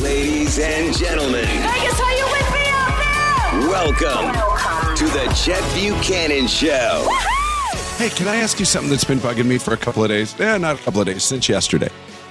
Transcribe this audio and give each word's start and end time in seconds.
Ladies 0.00 0.58
and 0.58 0.96
gentlemen, 0.96 1.44
Vegas, 1.44 2.00
are 2.00 2.12
you 2.12 2.24
with 2.24 2.52
me 2.52 2.62
out 2.66 3.50
there? 3.52 3.68
welcome 3.68 4.96
to 4.96 5.04
the 5.04 5.32
Chet 5.34 5.62
Buchanan 5.74 6.46
Show. 6.46 7.06
Hey, 7.98 8.08
can 8.08 8.26
I 8.26 8.36
ask 8.36 8.58
you 8.58 8.64
something 8.64 8.90
that's 8.90 9.04
been 9.04 9.18
bugging 9.18 9.44
me 9.46 9.58
for 9.58 9.74
a 9.74 9.76
couple 9.76 10.02
of 10.02 10.08
days? 10.08 10.38
Eh, 10.40 10.56
not 10.58 10.80
a 10.80 10.82
couple 10.82 11.00
of 11.00 11.06
days, 11.06 11.22
since 11.22 11.48
yesterday. 11.48 11.90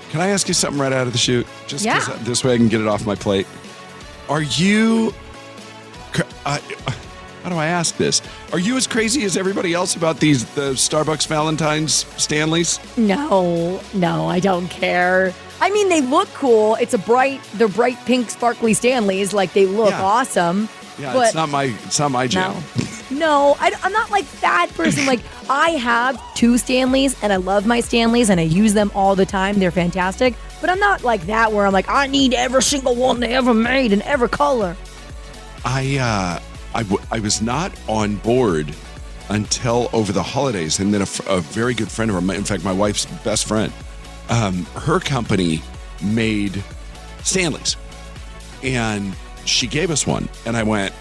Can 0.09 0.21
I 0.21 0.29
ask 0.29 0.47
you 0.47 0.53
something 0.55 0.81
right 0.81 0.91
out 0.91 1.05
of 1.07 1.13
the 1.13 1.19
chute? 1.19 1.45
Just 1.67 1.85
'cause 1.85 2.07
Yeah. 2.07 2.15
this 2.23 2.43
way 2.43 2.55
I 2.55 2.57
can 2.57 2.67
get 2.67 2.81
it 2.81 2.87
off 2.87 3.05
my 3.05 3.15
plate. 3.15 3.45
Are 4.27 4.41
you. 4.41 5.13
c- 6.15 6.23
I- 6.45 6.59
how 7.43 7.49
do 7.49 7.55
I 7.57 7.67
ask 7.67 7.95
this? 7.97 8.21
Are 8.51 8.59
you 8.59 8.75
as 8.75 8.85
crazy 8.87 9.23
as 9.23 9.37
everybody 9.37 9.73
else 9.73 9.95
about 9.95 10.19
these 10.19 10.43
the 10.45 10.71
Starbucks 10.73 11.27
Valentine's 11.27 12.05
Stanleys? 12.17 12.79
No, 12.97 13.79
no, 13.93 14.27
I 14.27 14.39
don't 14.39 14.67
care. 14.69 15.33
I 15.61 15.69
mean, 15.69 15.87
they 15.89 16.01
look 16.01 16.27
cool. 16.33 16.75
It's 16.75 16.93
a 16.93 16.97
bright, 16.97 17.39
they're 17.53 17.67
bright 17.69 17.97
pink, 18.05 18.29
sparkly 18.31 18.73
Stanleys. 18.73 19.31
Like 19.33 19.53
they 19.53 19.65
look 19.67 19.91
Yeah. 19.91 20.01
awesome. 20.03 20.67
Yeah, 20.99 21.13
but 21.13 21.27
it's 21.27 21.35
not 21.35 21.49
my 21.49 21.63
it's 21.85 21.99
not 21.99 22.11
my 22.11 22.27
jam. 22.27 22.53
no, 23.11 23.17
no, 23.17 23.57
I, 23.59 23.71
am 23.83 23.93
not 23.93 24.11
like 24.11 24.29
that 24.41 24.69
person. 24.75 25.05
Like 25.05 25.21
I 25.49 25.71
have 25.71 26.19
two 26.35 26.57
Stanleys, 26.57 27.15
and 27.23 27.31
I 27.31 27.37
love 27.37 27.65
my 27.65 27.79
Stanleys, 27.79 28.29
and 28.29 28.39
I 28.39 28.43
use 28.43 28.73
them 28.73 28.91
all 28.93 29.15
the 29.15 29.25
time. 29.25 29.57
They're 29.59 29.71
fantastic. 29.71 30.35
But 30.59 30.69
I'm 30.69 30.79
not 30.79 31.03
like 31.03 31.21
that 31.27 31.53
where 31.53 31.65
I'm 31.65 31.73
like 31.73 31.89
I 31.89 32.07
need 32.07 32.33
every 32.33 32.61
single 32.61 32.95
one 32.95 33.19
they 33.19 33.33
ever 33.33 33.53
made 33.53 33.93
in 33.93 34.01
every 34.01 34.29
color. 34.29 34.75
I 35.63 35.97
uh, 35.97 36.39
I, 36.75 36.83
w- 36.83 37.03
I 37.11 37.19
was 37.19 37.41
not 37.41 37.71
on 37.87 38.15
board 38.17 38.73
until 39.29 39.89
over 39.93 40.11
the 40.11 40.23
holidays, 40.23 40.79
and 40.79 40.93
then 40.93 41.01
a, 41.01 41.07
a 41.27 41.39
very 41.41 41.73
good 41.73 41.89
friend 41.91 42.11
of 42.11 42.21
mine, 42.23 42.37
in 42.37 42.43
fact, 42.43 42.63
my 42.63 42.73
wife's 42.73 43.05
best 43.23 43.47
friend, 43.47 43.71
um, 44.29 44.65
her 44.75 44.99
company 44.99 45.61
made 46.03 46.63
Stanleys, 47.23 47.77
and 48.63 49.15
she 49.45 49.67
gave 49.67 49.91
us 49.91 50.05
one, 50.07 50.29
and 50.45 50.55
I 50.55 50.63
went, 50.63 50.93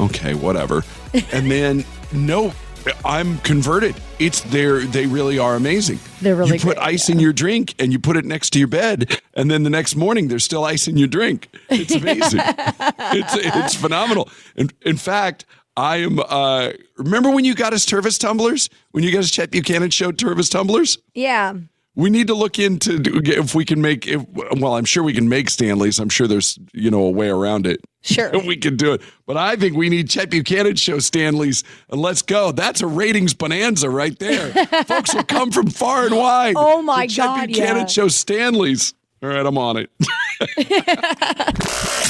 okay, 0.00 0.34
whatever, 0.34 0.84
and 1.32 1.50
then 1.50 1.84
no. 2.12 2.52
I'm 3.04 3.38
converted. 3.38 3.96
It's 4.20 4.42
there. 4.42 4.78
They 4.78 5.06
really 5.06 5.40
are 5.40 5.56
amazing. 5.56 5.98
They're 6.20 6.36
really 6.36 6.52
You 6.52 6.60
put 6.60 6.76
great, 6.76 6.86
ice 6.86 7.08
in 7.08 7.18
your 7.18 7.32
drink 7.32 7.74
and 7.80 7.90
you 7.92 7.98
put 7.98 8.16
it 8.16 8.24
next 8.24 8.50
to 8.50 8.60
your 8.60 8.68
bed, 8.68 9.20
and 9.34 9.50
then 9.50 9.64
the 9.64 9.70
next 9.70 9.96
morning 9.96 10.28
there's 10.28 10.44
still 10.44 10.64
ice 10.64 10.86
in 10.86 10.96
your 10.96 11.08
drink. 11.08 11.48
It's 11.68 11.92
amazing. 11.96 12.42
it's 12.44 13.34
it's 13.34 13.74
phenomenal. 13.74 14.28
In, 14.54 14.70
in 14.82 14.96
fact, 14.98 15.46
I 15.76 15.96
am. 15.96 16.20
Uh, 16.20 16.74
remember 16.96 17.30
when 17.30 17.44
you 17.44 17.56
got 17.56 17.72
us 17.72 17.84
Tervis 17.84 18.20
tumblers? 18.20 18.70
When 18.92 19.02
you 19.02 19.10
got 19.10 19.18
us 19.18 19.32
Chet 19.32 19.50
Buchanan 19.50 19.90
show 19.90 20.12
Tervis 20.12 20.48
tumblers? 20.48 20.96
Yeah. 21.12 21.54
We 21.96 22.10
need 22.10 22.28
to 22.28 22.34
look 22.34 22.58
into 22.58 23.00
if 23.24 23.54
we 23.54 23.64
can 23.64 23.80
make. 23.80 24.06
If, 24.06 24.24
well, 24.28 24.76
I'm 24.76 24.84
sure 24.84 25.02
we 25.02 25.14
can 25.14 25.28
make 25.28 25.50
Stanleys. 25.50 25.98
I'm 25.98 26.10
sure 26.10 26.28
there's 26.28 26.58
you 26.72 26.90
know 26.90 27.02
a 27.02 27.10
way 27.10 27.28
around 27.28 27.66
it. 27.66 27.80
Sure. 28.02 28.30
we 28.46 28.56
can 28.56 28.76
do 28.76 28.92
it. 28.92 29.02
But 29.26 29.36
I 29.36 29.56
think 29.56 29.76
we 29.76 29.88
need 29.88 30.08
Chet 30.08 30.30
Buchanan 30.30 30.76
show 30.76 30.98
Stanleys, 30.98 31.64
and 31.90 32.00
let's 32.00 32.22
go. 32.22 32.52
That's 32.52 32.80
a 32.80 32.86
ratings 32.86 33.34
bonanza 33.34 33.90
right 33.90 34.16
there. 34.18 34.52
Folks 34.84 35.14
will 35.14 35.24
come 35.24 35.50
from 35.50 35.68
far 35.68 36.06
and 36.06 36.16
wide. 36.16 36.54
Oh, 36.56 36.82
my 36.82 37.06
god 37.06 37.10
Chet 37.10 37.46
Buchanan 37.48 37.76
yeah. 37.76 37.86
show 37.86 38.08
Stanleys. 38.08 38.94
All 39.22 39.28
right, 39.30 39.44
I'm 39.46 39.58
on 39.58 39.76
it. 39.78 39.90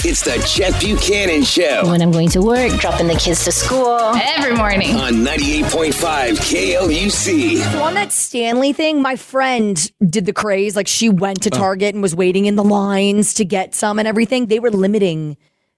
It's 0.09 0.23
the 0.23 0.39
Chet 0.47 0.79
Buchanan 0.81 1.43
Show 1.43 1.83
When 1.91 2.01
I'm 2.01 2.13
going 2.13 2.29
to 2.31 2.41
work, 2.41 2.71
dropping 2.81 3.09
the 3.09 3.15
kids 3.17 3.45
to 3.45 3.51
school. 3.53 3.98
Every 4.15 4.55
morning. 4.55 4.95
on 4.95 5.15
98.5 5.15 5.93
KLUC. 6.37 7.57
So 7.73 7.83
on 7.83 7.95
that 7.95 8.13
Stanley 8.13 8.73
thing, 8.73 9.03
my 9.03 9.17
friend 9.17 9.91
did 10.09 10.27
the 10.27 10.33
craze. 10.33 10.77
Like 10.77 10.87
she 10.87 11.09
went 11.09 11.39
Oh. 11.41 11.43
to 11.45 11.51
Target 11.51 11.95
and 11.95 12.03
was 12.03 12.15
waiting 12.15 12.47
in 12.47 12.55
the 12.57 12.63
lines 12.65 13.35
to 13.35 13.45
get 13.45 13.75
some 13.75 13.98
and 13.98 14.07
everything. 14.07 14.47
They 14.47 14.61
were 14.61 14.70
limiting, 14.70 15.37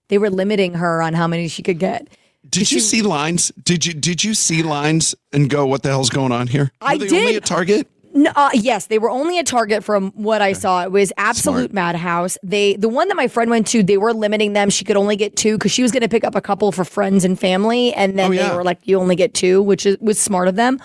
they 0.09 0.19
were 0.19 0.31
limiting 0.31 0.75
her 0.75 1.01
on 1.01 1.15
how 1.15 1.27
many 1.27 1.49
she 1.49 1.63
could 1.63 1.79
get. 1.79 2.09
Did 2.49 2.71
you 2.71 2.81
see 2.81 3.01
lines? 3.03 3.51
Did 3.63 3.87
you 3.87 3.95
did 3.95 4.23
you 4.25 4.35
see 4.35 4.63
lines 4.63 5.15
and 5.33 5.49
go, 5.49 5.65
what 5.67 5.83
the 5.83 5.89
hell's 5.91 6.11
going 6.11 6.33
on 6.33 6.47
here? 6.49 6.71
I 6.83 6.95
Were 6.97 7.07
they 7.07 7.19
only 7.19 7.33
did. 7.33 7.43
at 7.43 7.47
Target? 7.47 7.89
No, 8.19 8.33
uh, 8.35 8.51
yes, 8.53 8.87
they 8.87 8.99
were 8.99 9.11
only 9.11 9.39
a 9.39 9.45
Target 9.45 9.85
from 9.85 10.11
what 10.13 10.43
I 10.43 10.53
saw. 10.53 10.83
It 10.83 10.91
was 10.91 11.13
absolute 11.17 11.73
madhouse. 11.73 12.37
They, 12.43 12.75
the 12.75 12.89
one 12.89 13.07
that 13.09 13.15
my 13.17 13.29
friend 13.29 13.49
went 13.49 13.67
to, 13.69 13.83
they 13.83 13.97
were 13.97 14.13
limiting 14.13 14.55
them. 14.55 14.71
She 14.71 14.85
could 14.85 14.97
only 14.97 15.15
get 15.15 15.37
two 15.37 15.57
because 15.57 15.71
she 15.71 15.83
was 15.83 15.93
going 15.93 16.03
to 16.03 16.09
pick 16.09 16.25
up 16.25 16.35
a 16.35 16.41
couple 16.41 16.73
for 16.73 16.85
friends 16.85 17.25
and 17.25 17.39
family, 17.39 17.93
and 17.95 18.19
then 18.19 18.31
Oh, 18.31 18.33
yeah. 18.33 18.49
they 18.51 18.57
were 18.57 18.65
like, 18.65 18.79
"You 18.83 18.99
only 18.99 19.15
get 19.15 19.35
two, 19.35 19.63
which 19.63 19.87
is 19.87 19.97
was 20.01 20.19
smart 20.19 20.49
of 20.49 20.57
them. 20.57 20.81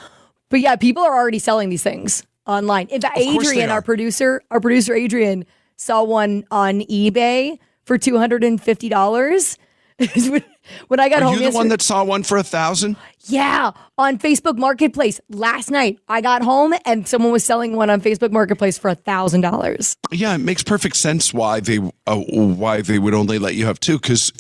But 0.49 0.59
yeah, 0.59 0.75
people 0.75 1.01
are 1.01 1.15
already 1.15 1.39
selling 1.39 1.69
these 1.69 1.81
things 1.81 2.23
online. 2.45 2.87
In 2.89 3.01
fact, 3.01 3.17
Of 3.17 3.23
course 3.23 3.45
they 3.47 3.51
Adrian, 3.53 3.69
are. 3.71 3.73
our 3.73 3.81
producer, 3.81 4.41
our 4.51 4.59
producer 4.59 4.93
Adrian, 4.93 5.45
saw 5.75 6.03
one 6.03 6.43
on 6.51 6.81
eBay 6.81 7.57
for 7.85 7.97
two 7.97 8.17
hundred 8.19 8.43
and 8.43 8.61
fifty 8.61 8.89
dollars. 8.89 9.57
when 10.87 10.99
I 10.99 11.09
got 11.09 11.21
Are 11.21 11.25
home, 11.31 11.41
you 11.41 11.51
the 11.51 11.55
one 11.55 11.67
that 11.69 11.81
saw 11.81 12.03
one 12.03 12.23
for 12.23 12.37
a 12.37 12.43
thousand? 12.43 12.95
yeah, 13.25 13.71
on 13.97 14.17
Facebook 14.17 14.57
Marketplace 14.57 15.19
last 15.29 15.71
night. 15.71 15.99
I 16.07 16.21
got 16.21 16.41
home 16.43 16.73
and 16.85 17.07
someone 17.07 17.31
was 17.31 17.43
selling 17.43 17.75
one 17.75 17.89
on 17.89 18.01
Facebook 18.01 18.31
Marketplace 18.31 18.77
for 18.77 18.89
a 18.89 18.95
thousand 18.95 19.41
dollars. 19.41 19.95
Yeah, 20.11 20.35
it 20.35 20.39
makes 20.39 20.63
perfect 20.63 20.95
sense 20.97 21.33
why 21.33 21.59
they 21.59 21.79
uh, 22.07 22.17
why 22.17 22.81
they 22.81 22.99
would 22.99 23.13
only 23.13 23.39
let 23.39 23.55
you 23.55 23.65
have 23.65 23.79
two. 23.79 23.99
Because 23.99 24.31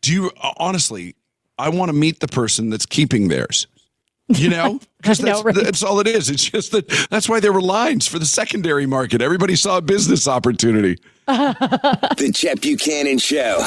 do 0.00 0.12
you 0.12 0.30
uh, 0.42 0.52
honestly? 0.56 1.14
I 1.58 1.68
want 1.68 1.90
to 1.90 1.92
meet 1.92 2.20
the 2.20 2.28
person 2.28 2.70
that's 2.70 2.86
keeping 2.86 3.28
theirs. 3.28 3.66
You 4.34 4.50
know, 4.50 4.80
because 5.00 5.20
I 5.22 5.24
know, 5.24 5.42
that's, 5.42 5.44
right? 5.44 5.64
that's 5.64 5.82
all 5.82 6.00
it 6.00 6.06
is. 6.06 6.30
It's 6.30 6.44
just 6.44 6.72
that 6.72 6.88
that's 7.10 7.28
why 7.28 7.40
there 7.40 7.52
were 7.52 7.62
lines 7.62 8.06
for 8.06 8.18
the 8.18 8.26
secondary 8.26 8.86
market. 8.86 9.20
Everybody 9.22 9.56
saw 9.56 9.78
a 9.78 9.82
business 9.82 10.26
opportunity. 10.28 10.98
The 11.26 12.30
Chet 12.34 12.60
Buchanan 12.60 13.18
Show. 13.18 13.58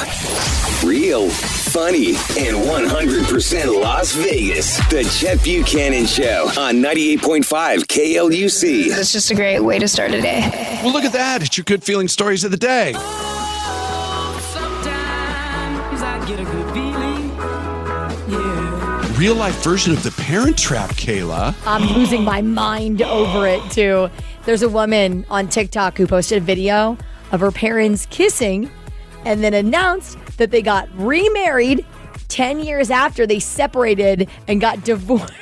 Real, 0.86 1.28
funny, 1.28 2.08
and 2.08 2.56
100% 2.56 3.82
Las 3.82 4.12
Vegas. 4.12 4.76
The 4.88 5.04
Chet 5.18 5.42
Buchanan 5.42 6.06
Show 6.06 6.50
on 6.58 6.76
98.5 6.76 7.86
KLUC. 7.86 8.86
It's 8.98 9.12
just 9.12 9.30
a 9.30 9.34
great 9.34 9.60
way 9.60 9.78
to 9.78 9.88
start 9.88 10.12
a 10.12 10.20
day. 10.20 10.80
Well, 10.82 10.92
look 10.92 11.04
at 11.04 11.12
that! 11.14 11.42
It's 11.42 11.56
your 11.56 11.64
good 11.64 11.82
feeling 11.82 12.08
stories 12.08 12.44
of 12.44 12.50
the 12.50 12.56
day. 12.56 12.92
Real 19.16 19.34
life 19.34 19.64
version 19.64 19.94
of 19.94 20.02
the 20.02 20.10
Parent 20.10 20.58
Trap, 20.58 20.90
Kayla. 20.90 21.54
I'm 21.66 21.88
losing 21.96 22.22
my 22.22 22.42
mind 22.42 23.00
over 23.00 23.46
it 23.46 23.62
too. 23.70 24.10
There's 24.44 24.60
a 24.60 24.68
woman 24.68 25.24
on 25.30 25.48
TikTok 25.48 25.96
who 25.96 26.06
posted 26.06 26.42
a 26.42 26.44
video 26.44 26.98
of 27.32 27.40
her 27.40 27.50
parents 27.50 28.06
kissing 28.10 28.70
and 29.24 29.42
then 29.42 29.54
announced 29.54 30.18
that 30.36 30.50
they 30.50 30.60
got 30.60 30.90
remarried 30.98 31.86
10 32.28 32.58
years 32.60 32.90
after 32.90 33.26
they 33.26 33.38
separated 33.38 34.28
and 34.48 34.60
got 34.60 34.84
divorced. 34.84 35.32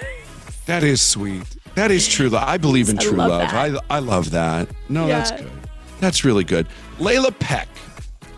That 0.66 0.84
is 0.84 1.02
sweet. 1.02 1.44
That 1.74 1.90
is 1.90 2.06
true 2.06 2.28
love. 2.28 2.44
I 2.46 2.58
believe 2.58 2.88
in 2.88 2.98
I 3.00 3.02
true 3.02 3.16
love 3.16 3.30
love. 3.30 3.80
I, 3.90 3.96
I 3.96 3.98
love 3.98 4.30
that. 4.30 4.68
No, 4.88 5.08
that's 5.08 5.32
good. 5.32 5.50
That's 5.98 6.24
really 6.24 6.44
good. 6.44 6.68
Layla 6.98 7.36
Peck 7.40 7.68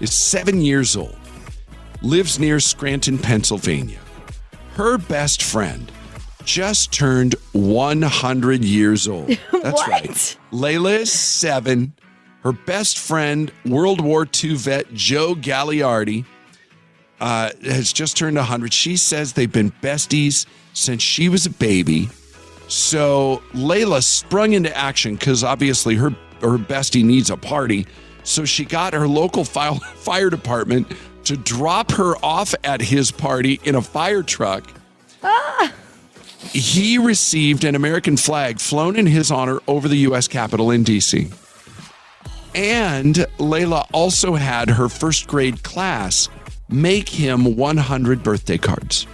is 0.00 0.14
seven 0.14 0.62
years 0.62 0.96
old, 0.96 1.18
lives 2.00 2.38
near 2.38 2.58
Scranton, 2.58 3.18
Pennsylvania. 3.18 3.98
Her 4.76 4.98
best 4.98 5.42
friend 5.42 5.90
just 6.44 6.92
turned 6.92 7.34
100 7.52 8.62
years 8.62 9.08
old. 9.08 9.28
That's 9.52 9.88
right. 9.88 10.36
Layla 10.52 10.98
is 11.00 11.10
seven. 11.10 11.94
Her 12.42 12.52
best 12.52 12.98
friend, 12.98 13.50
World 13.64 14.02
War 14.02 14.28
II 14.44 14.54
vet 14.54 14.92
Joe 14.92 15.34
Gagliardi, 15.34 16.26
uh, 17.20 17.52
has 17.64 17.90
just 17.90 18.18
turned 18.18 18.36
100. 18.36 18.70
She 18.74 18.98
says 18.98 19.32
they've 19.32 19.50
been 19.50 19.72
besties 19.82 20.44
since 20.74 21.02
she 21.02 21.30
was 21.30 21.46
a 21.46 21.50
baby. 21.50 22.10
So 22.68 23.42
Layla 23.54 24.02
sprung 24.02 24.52
into 24.52 24.76
action 24.76 25.14
because 25.16 25.42
obviously 25.42 25.94
her 25.94 26.10
her 26.42 26.58
bestie 26.58 27.02
needs 27.02 27.30
a 27.30 27.36
party. 27.38 27.86
So 28.24 28.44
she 28.44 28.66
got 28.66 28.92
her 28.92 29.08
local 29.08 29.44
file, 29.44 29.76
fire 29.96 30.28
department 30.28 30.92
to 31.26 31.36
drop 31.36 31.92
her 31.92 32.16
off 32.24 32.54
at 32.64 32.80
his 32.80 33.10
party 33.10 33.60
in 33.64 33.74
a 33.74 33.82
fire 33.82 34.22
truck. 34.22 34.72
He 36.52 36.98
received 36.98 37.64
an 37.64 37.74
American 37.74 38.16
flag 38.16 38.60
flown 38.60 38.96
in 38.96 39.06
his 39.06 39.30
honor 39.30 39.60
over 39.66 39.88
the 39.88 39.96
U.S. 39.98 40.28
Capitol 40.28 40.70
in 40.70 40.84
D.C. 40.84 41.28
And 42.54 43.14
Layla 43.38 43.86
also 43.92 44.34
had 44.34 44.70
her 44.70 44.88
first 44.88 45.26
grade 45.26 45.62
class 45.62 46.28
make 46.68 47.08
him 47.08 47.56
100 47.56 48.22
birthday 48.22 48.58
cards. 48.58 49.06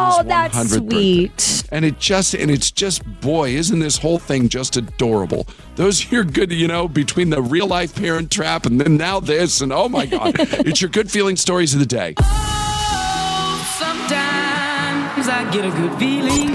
Oh, 0.00 0.22
that's 0.22 0.56
100th 0.56 0.80
birthday. 0.80 0.88
sweet. 0.88 1.64
And 1.72 1.84
it 1.84 1.98
just 1.98 2.34
and 2.34 2.50
it's 2.50 2.70
just 2.70 3.04
boy, 3.20 3.50
isn't 3.50 3.78
this 3.78 3.98
whole 3.98 4.18
thing 4.18 4.48
just 4.48 4.76
adorable? 4.76 5.46
Those 5.76 6.04
are 6.12 6.16
your 6.16 6.24
good, 6.24 6.52
you 6.52 6.68
know, 6.68 6.88
between 6.88 7.30
the 7.30 7.42
real 7.42 7.66
life 7.66 7.94
parent 7.94 8.30
trap 8.30 8.66
and 8.66 8.80
then 8.80 8.96
now 8.96 9.20
this 9.20 9.60
and 9.60 9.72
oh 9.72 9.88
my 9.88 10.06
god, 10.06 10.34
it's 10.38 10.80
your 10.80 10.90
good 10.90 11.10
feeling 11.10 11.36
stories 11.36 11.74
of 11.74 11.80
the 11.80 11.86
day. 11.86 12.14
Oh, 12.18 13.76
sometimes 13.78 15.28
I 15.28 15.48
get 15.52 15.64
a 15.64 15.70
good 15.70 15.98
feeling. 15.98 16.52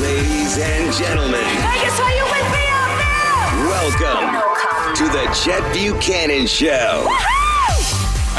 Ladies 0.00 0.58
and 0.58 0.94
gentlemen, 0.94 1.40
Vegas, 1.40 2.00
are 2.00 2.14
you 2.14 2.24
with 2.24 2.52
me 2.52 2.64
out 2.70 2.96
there? 2.98 3.66
welcome 3.66 4.30
oh, 4.34 4.94
to 4.96 5.04
the 5.04 5.24
Chet 5.34 5.72
Buchanan 5.74 6.46
Show. 6.46 7.08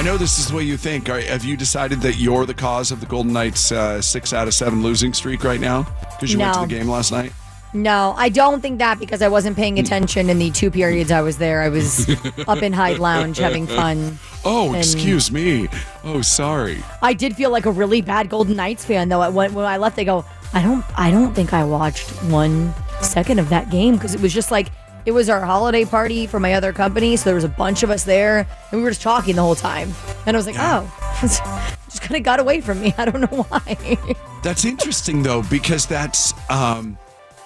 Know 0.04 0.18
this 0.18 0.40
is 0.40 0.48
the 0.50 0.56
way 0.56 0.64
you 0.64 0.78
think. 0.78 1.10
Are, 1.10 1.20
have 1.22 1.44
you 1.46 1.56
decided 1.58 2.02
that 2.02 2.16
you're 2.18 2.46
the 2.46 2.54
cause 2.54 2.92
of 2.92 3.00
the 3.00 3.06
Golden 3.06 3.34
Knights' 3.34 3.72
uh, 3.72 4.02
six 4.02 4.34
out 4.34 4.48
of 4.48 4.54
seven 4.54 4.84
losing 4.84 5.14
streak 5.14 5.44
right 5.44 5.60
now? 5.60 5.84
Because 6.12 6.34
you 6.34 6.40
went 6.40 6.54
to 6.56 6.62
the 6.62 6.68
game 6.68 6.88
last 6.90 7.12
night? 7.12 7.32
No, 7.76 8.14
I 8.18 8.30
don't 8.30 8.62
think 8.62 8.78
that 8.80 9.00
because 9.00 9.22
I 9.24 9.28
wasn't 9.30 9.56
paying 9.56 9.78
Hmm. 9.78 9.84
attention 9.84 10.30
in 10.30 10.38
the 10.38 10.52
two 10.52 10.70
periods 10.70 11.12
I 11.12 11.22
was 11.22 11.38
there. 11.38 11.62
I 11.64 11.70
was 11.70 12.08
up 12.48 12.62
in 12.62 12.72
Hyde 12.72 13.00
Lounge 13.00 13.38
having 13.40 13.66
fun. 13.66 14.20
Oh, 14.46 14.74
excuse 14.76 15.32
me. 15.32 15.70
Oh, 16.04 16.22
sorry. 16.22 16.84
I 17.02 17.14
did 17.14 17.36
feel 17.36 17.50
like 17.50 17.66
a 17.66 17.72
really 17.72 18.02
bad 18.02 18.30
Golden 18.30 18.56
Knights 18.56 18.86
fan 18.86 19.10
though. 19.10 19.30
When 19.32 19.54
when 19.56 19.66
I 19.66 19.78
left, 19.78 19.96
they 19.96 20.06
go, 20.06 20.24
I 20.54 20.62
don't, 20.62 20.86
I 20.96 21.10
don't 21.10 21.34
think 21.34 21.52
I 21.54 21.64
watched 21.64 22.08
one 22.26 22.74
second 23.02 23.40
of 23.40 23.50
that 23.50 23.72
game 23.72 23.96
because 23.96 24.14
it 24.14 24.22
was 24.22 24.34
just 24.34 24.52
like 24.52 24.68
it 25.06 25.12
was 25.12 25.30
our 25.30 25.42
holiday 25.42 25.86
party 25.86 26.28
for 26.28 26.40
my 26.40 26.54
other 26.54 26.74
company, 26.74 27.16
so 27.16 27.26
there 27.26 27.36
was 27.36 27.44
a 27.44 27.50
bunch 27.50 27.84
of 27.84 27.90
us 27.90 28.04
there, 28.04 28.48
and 28.72 28.80
we 28.80 28.84
were 28.84 28.92
just 28.92 29.02
talking 29.02 29.36
the 29.36 29.42
whole 29.42 29.56
time. 29.56 29.92
And 30.26 30.36
I 30.36 30.38
was 30.38 30.46
like, 30.46 30.56
oh, 30.58 30.92
just 31.22 32.02
kind 32.02 32.16
of 32.16 32.24
got 32.24 32.40
away 32.40 32.62
from 32.62 32.82
me. 32.82 32.94
I 32.98 33.06
don't 33.06 33.22
know 33.22 33.44
why. 33.44 34.16
That's 34.44 34.66
interesting 34.66 35.24
though, 35.24 35.44
because 35.44 35.86
that's 35.86 36.34
um 36.50 36.98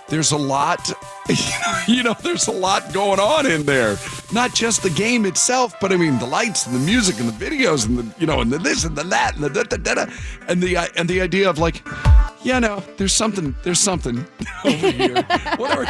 there's 0.09 0.31
a 0.31 0.38
lot 0.38 0.89
you 1.88 2.04
know, 2.04 2.15
there's 2.24 2.48
a 2.48 2.51
lot 2.51 2.94
going 2.94 3.19
on 3.19 3.45
in 3.45 3.63
there. 3.65 3.98
Not 4.31 4.53
just 4.53 4.81
the 4.81 4.89
game 4.89 5.25
itself, 5.25 5.74
but 5.81 5.92
I 5.92 5.98
mean 5.98 6.18
the 6.19 6.25
lights 6.25 6.65
and 6.65 6.75
the 6.75 6.80
music 6.80 7.19
and 7.19 7.27
the 7.27 7.45
videos 7.45 7.86
and 7.86 7.98
the 7.98 8.19
you 8.19 8.25
know 8.25 8.42
and 8.42 8.51
the 8.51 8.57
this 8.57 8.86
and 8.86 8.95
the 8.95 9.03
that 9.03 9.36
and 9.36 9.44
the 9.44 9.50
da, 9.50 9.63
da, 9.63 9.77
da, 9.77 10.06
da, 10.06 10.12
and 10.48 10.62
the 10.62 10.77
uh, 10.77 10.88
and 10.95 11.10
the 11.10 11.21
idea 11.21 11.50
of 11.50 11.60
like 11.60 11.83
yeah, 12.47 12.59
no, 12.59 12.81
there's 12.97 13.13
something 13.13 13.53
there's 13.63 13.79
something 13.79 14.25
over 14.65 14.91
here. 14.91 15.15
whatever 15.57 15.85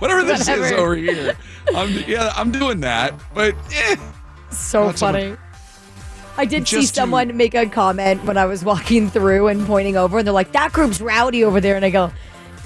whatever 0.00 0.22
this 0.24 0.48
is 0.48 0.72
over 0.72 0.96
here. 0.96 1.36
I'm 1.74 1.90
yeah, 2.06 2.32
I'm 2.34 2.50
doing 2.50 2.80
that. 2.80 3.14
But 3.32 3.54
eh, 3.72 3.96
so 4.50 4.86
Not 4.86 4.98
so 4.98 5.06
funny. 5.06 5.36
I 6.36 6.44
did 6.46 6.66
see 6.66 6.76
Just 6.80 6.94
to- 6.94 7.00
someone 7.02 7.36
make 7.36 7.54
a 7.54 7.66
comment 7.66 8.24
when 8.24 8.36
I 8.38 8.46
was 8.46 8.64
walking 8.64 9.10
through 9.10 9.48
and 9.48 9.66
pointing 9.66 9.96
over, 9.96 10.18
and 10.18 10.26
they're 10.26 10.32
like, 10.34 10.52
"That 10.52 10.72
group's 10.72 11.00
rowdy 11.00 11.44
over 11.44 11.60
there," 11.60 11.76
and 11.76 11.84
I 11.84 11.90
go. 11.90 12.10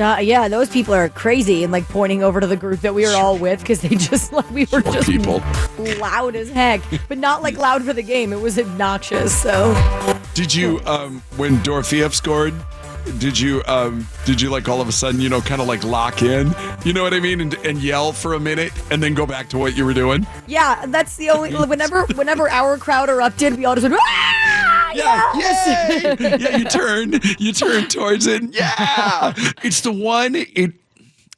"Uh, 0.00 0.18
yeah, 0.20 0.48
those 0.48 0.68
people 0.70 0.92
are 0.94 1.08
crazy, 1.08 1.62
and 1.64 1.72
like 1.72 1.86
pointing 1.88 2.22
over 2.24 2.40
to 2.40 2.46
the 2.48 2.56
group 2.56 2.80
that 2.80 2.94
we 2.94 3.04
were 3.06 3.14
all 3.14 3.36
with 3.38 3.60
because 3.60 3.80
they 3.80 3.90
just 3.94 4.32
like 4.38 4.50
we 4.50 4.66
were 4.72 4.80
just 4.80 5.08
people. 5.08 5.42
loud 6.00 6.34
as 6.34 6.50
heck, 6.50 6.80
but 7.08 7.16
not 7.18 7.42
like 7.42 7.56
loud 7.56 7.84
for 7.84 7.92
the 7.92 8.02
game. 8.02 8.32
It 8.32 8.40
was 8.40 8.58
obnoxious. 8.58 9.32
So 9.40 9.72
Did 10.34 10.52
you 10.54 10.80
um 10.86 11.22
when 11.36 11.58
Dorofeev 11.58 12.12
scored? 12.14 12.54
Did 13.18 13.38
you 13.38 13.62
um 13.66 14.06
did 14.24 14.40
you 14.40 14.50
like 14.50 14.68
all 14.68 14.80
of 14.80 14.88
a 14.88 14.92
sudden 14.92 15.20
you 15.20 15.28
know 15.28 15.40
kind 15.40 15.60
of 15.60 15.68
like 15.68 15.84
lock 15.84 16.22
in? 16.22 16.54
You 16.84 16.92
know 16.92 17.02
what 17.02 17.14
I 17.14 17.20
mean? 17.20 17.40
And, 17.40 17.54
and 17.64 17.82
yell 17.82 18.12
for 18.12 18.34
a 18.34 18.40
minute 18.40 18.72
and 18.90 19.02
then 19.02 19.14
go 19.14 19.26
back 19.26 19.48
to 19.50 19.58
what 19.58 19.76
you 19.76 19.84
were 19.84 19.94
doing? 19.94 20.26
yeah, 20.46 20.84
that's 20.86 21.16
the 21.16 21.30
only. 21.30 21.52
Whenever 21.74 22.06
whenever 22.14 22.48
our 22.48 22.76
crowd 22.78 23.08
erupted, 23.08 23.56
we 23.56 23.64
all 23.64 23.74
just 23.74 23.88
went. 23.88 24.00
"Ah, 24.00 24.92
yeah!" 24.94 25.32
Yes. 25.36 26.40
Yeah, 26.40 26.56
you 26.56 26.64
turn 26.64 27.20
you 27.38 27.52
turn 27.52 27.88
towards 27.88 28.26
it. 28.26 28.42
Yeah. 28.54 29.34
It's 29.62 29.80
the 29.82 29.92
one 29.92 30.34
it 30.34 30.72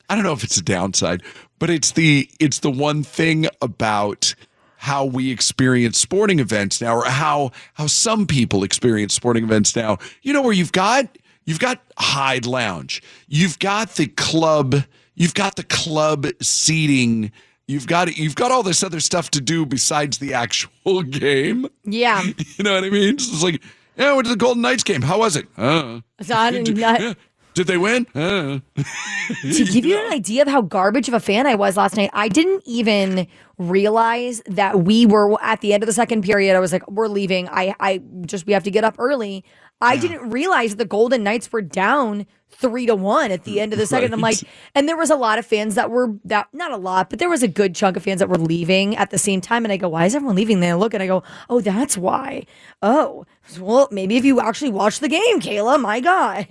I 0.09 0.15
don't 0.15 0.25
know 0.25 0.33
if 0.33 0.45
it's 0.45 0.57
a 0.57 0.63
downside, 0.63 1.23
but 1.59 1.69
it's 1.71 1.93
the 1.93 2.29
it's 2.39 2.61
the 2.61 2.71
one 2.71 3.03
thing 3.03 3.47
about 3.61 4.35
how 4.79 5.05
we 5.05 5.33
experience 5.33 5.99
sporting 5.99 6.39
events 6.39 6.81
now 6.81 6.97
or 6.97 7.05
how 7.05 7.51
how 7.75 7.87
some 7.89 8.27
people 8.27 8.63
experience 8.63 9.15
sporting 9.15 9.43
events 9.45 9.75
now. 9.75 9.99
You 10.23 10.33
know 10.33 10.43
where 10.43 10.53
you've 10.53 10.73
got 10.73 11.07
you've 11.47 11.59
got 11.59 11.81
Hyde 11.99 12.45
Lounge. 12.47 13.03
You've 13.29 13.59
got 13.59 13.95
the 13.95 14.07
club, 14.09 14.77
you've 15.15 15.35
got 15.35 15.57
the 15.57 15.63
club 15.65 16.27
seating. 16.43 17.33
You've 17.69 17.87
got 17.89 18.17
you've 18.17 18.37
got 18.37 18.53
all 18.53 18.63
this 18.63 18.83
other 18.85 19.01
stuff 19.01 19.31
to 19.33 19.41
do 19.41 19.67
besides 19.67 20.19
the 20.19 20.35
actual 20.35 21.03
game. 21.11 21.67
Yeah. 21.85 22.23
You 22.23 22.63
know 22.65 22.75
what 22.75 22.85
I 22.85 22.91
mean? 22.91 23.15
It's 23.15 23.43
like, 23.43 23.61
yeah, 23.97 24.11
I 24.11 24.13
went 24.13 24.27
to 24.27 24.31
the 24.33 24.37
Golden 24.39 24.63
Knights 24.63 24.85
game. 24.85 25.03
How 25.03 25.19
was 25.19 25.35
it? 25.37 25.49
Uh, 25.57 26.01
So 26.21 26.35
I 26.35 26.51
didn't- 26.51 26.67
did, 26.67 26.79
yeah. 26.79 27.15
Did 27.55 27.67
they 27.69 27.79
win? 27.79 28.07
Uh. 28.15 28.61
to 28.77 29.65
give 29.73 29.87
you 29.87 29.99
an 29.99 30.13
idea 30.13 30.43
of 30.43 30.49
how 30.49 30.61
garbage 30.61 31.09
of 31.09 31.15
a 31.15 31.21
fan 31.21 31.47
I 31.47 31.55
was 31.55 31.77
last 31.79 31.97
night, 31.97 32.11
I 32.13 32.29
didn't 32.29 32.63
even 32.67 33.27
realize 33.59 34.43
that 34.47 34.81
we 34.81 35.07
were 35.07 35.43
at 35.43 35.61
the 35.61 35.73
end 35.73 35.83
of 35.83 35.87
the 35.87 35.93
second 35.93 36.23
period. 36.23 36.57
I 36.57 36.61
was 36.61 36.73
like, 36.73 36.89
we're 36.91 37.09
leaving. 37.09 37.49
I, 37.49 37.75
I 37.81 38.03
just, 38.27 38.47
we 38.47 38.53
have 38.53 38.65
to 38.65 38.71
get 38.71 38.85
up 38.85 38.97
early. 38.99 39.45
I 39.81 39.99
didn't 39.99 40.31
realize 40.31 40.77
the 40.77 40.87
Golden 40.87 41.23
Knights 41.23 41.53
were 41.53 41.61
down 41.61 42.27
three 42.49 42.87
to 42.87 42.95
one 42.95 43.31
at 43.31 43.45
the 43.45 43.61
end 43.61 43.75
of 43.75 43.79
the 43.79 43.87
second. 43.87 44.15
I'm 44.15 44.23
like, 44.23 44.39
and 44.75 44.89
there 44.89 44.97
was 44.97 45.11
a 45.11 45.17
lot 45.17 45.39
of 45.39 45.45
fans 45.45 45.75
that 45.75 45.91
were 45.91 46.15
that 46.25 46.49
not 46.55 46.73
a 46.73 46.79
lot, 46.79 47.11
but 47.11 47.19
there 47.19 47.29
was 47.29 47.43
a 47.43 47.49
good 47.49 47.75
chunk 47.75 47.97
of 47.97 48.03
fans 48.03 48.21
that 48.21 48.29
were 48.31 48.39
leaving 48.39 48.97
at 48.97 49.11
the 49.11 49.19
same 49.19 49.43
time. 49.43 49.67
And 49.67 49.73
I 49.73 49.77
go, 49.77 49.91
why 49.91 50.07
is 50.07 50.15
everyone 50.15 50.37
leaving? 50.37 50.61
Then 50.61 50.71
I 50.71 50.77
look 50.77 50.95
and 50.95 51.03
I 51.03 51.07
go, 51.07 51.23
oh, 51.51 51.61
that's 51.61 51.99
why. 51.99 52.47
Oh, 52.81 53.27
well, 53.61 53.89
maybe 53.91 54.17
if 54.17 54.25
you 54.25 54.41
actually 54.41 54.71
watch 54.71 55.01
the 55.01 55.09
game, 55.09 55.41
Kayla, 55.41 55.79
my 55.79 56.01
God. 56.01 56.47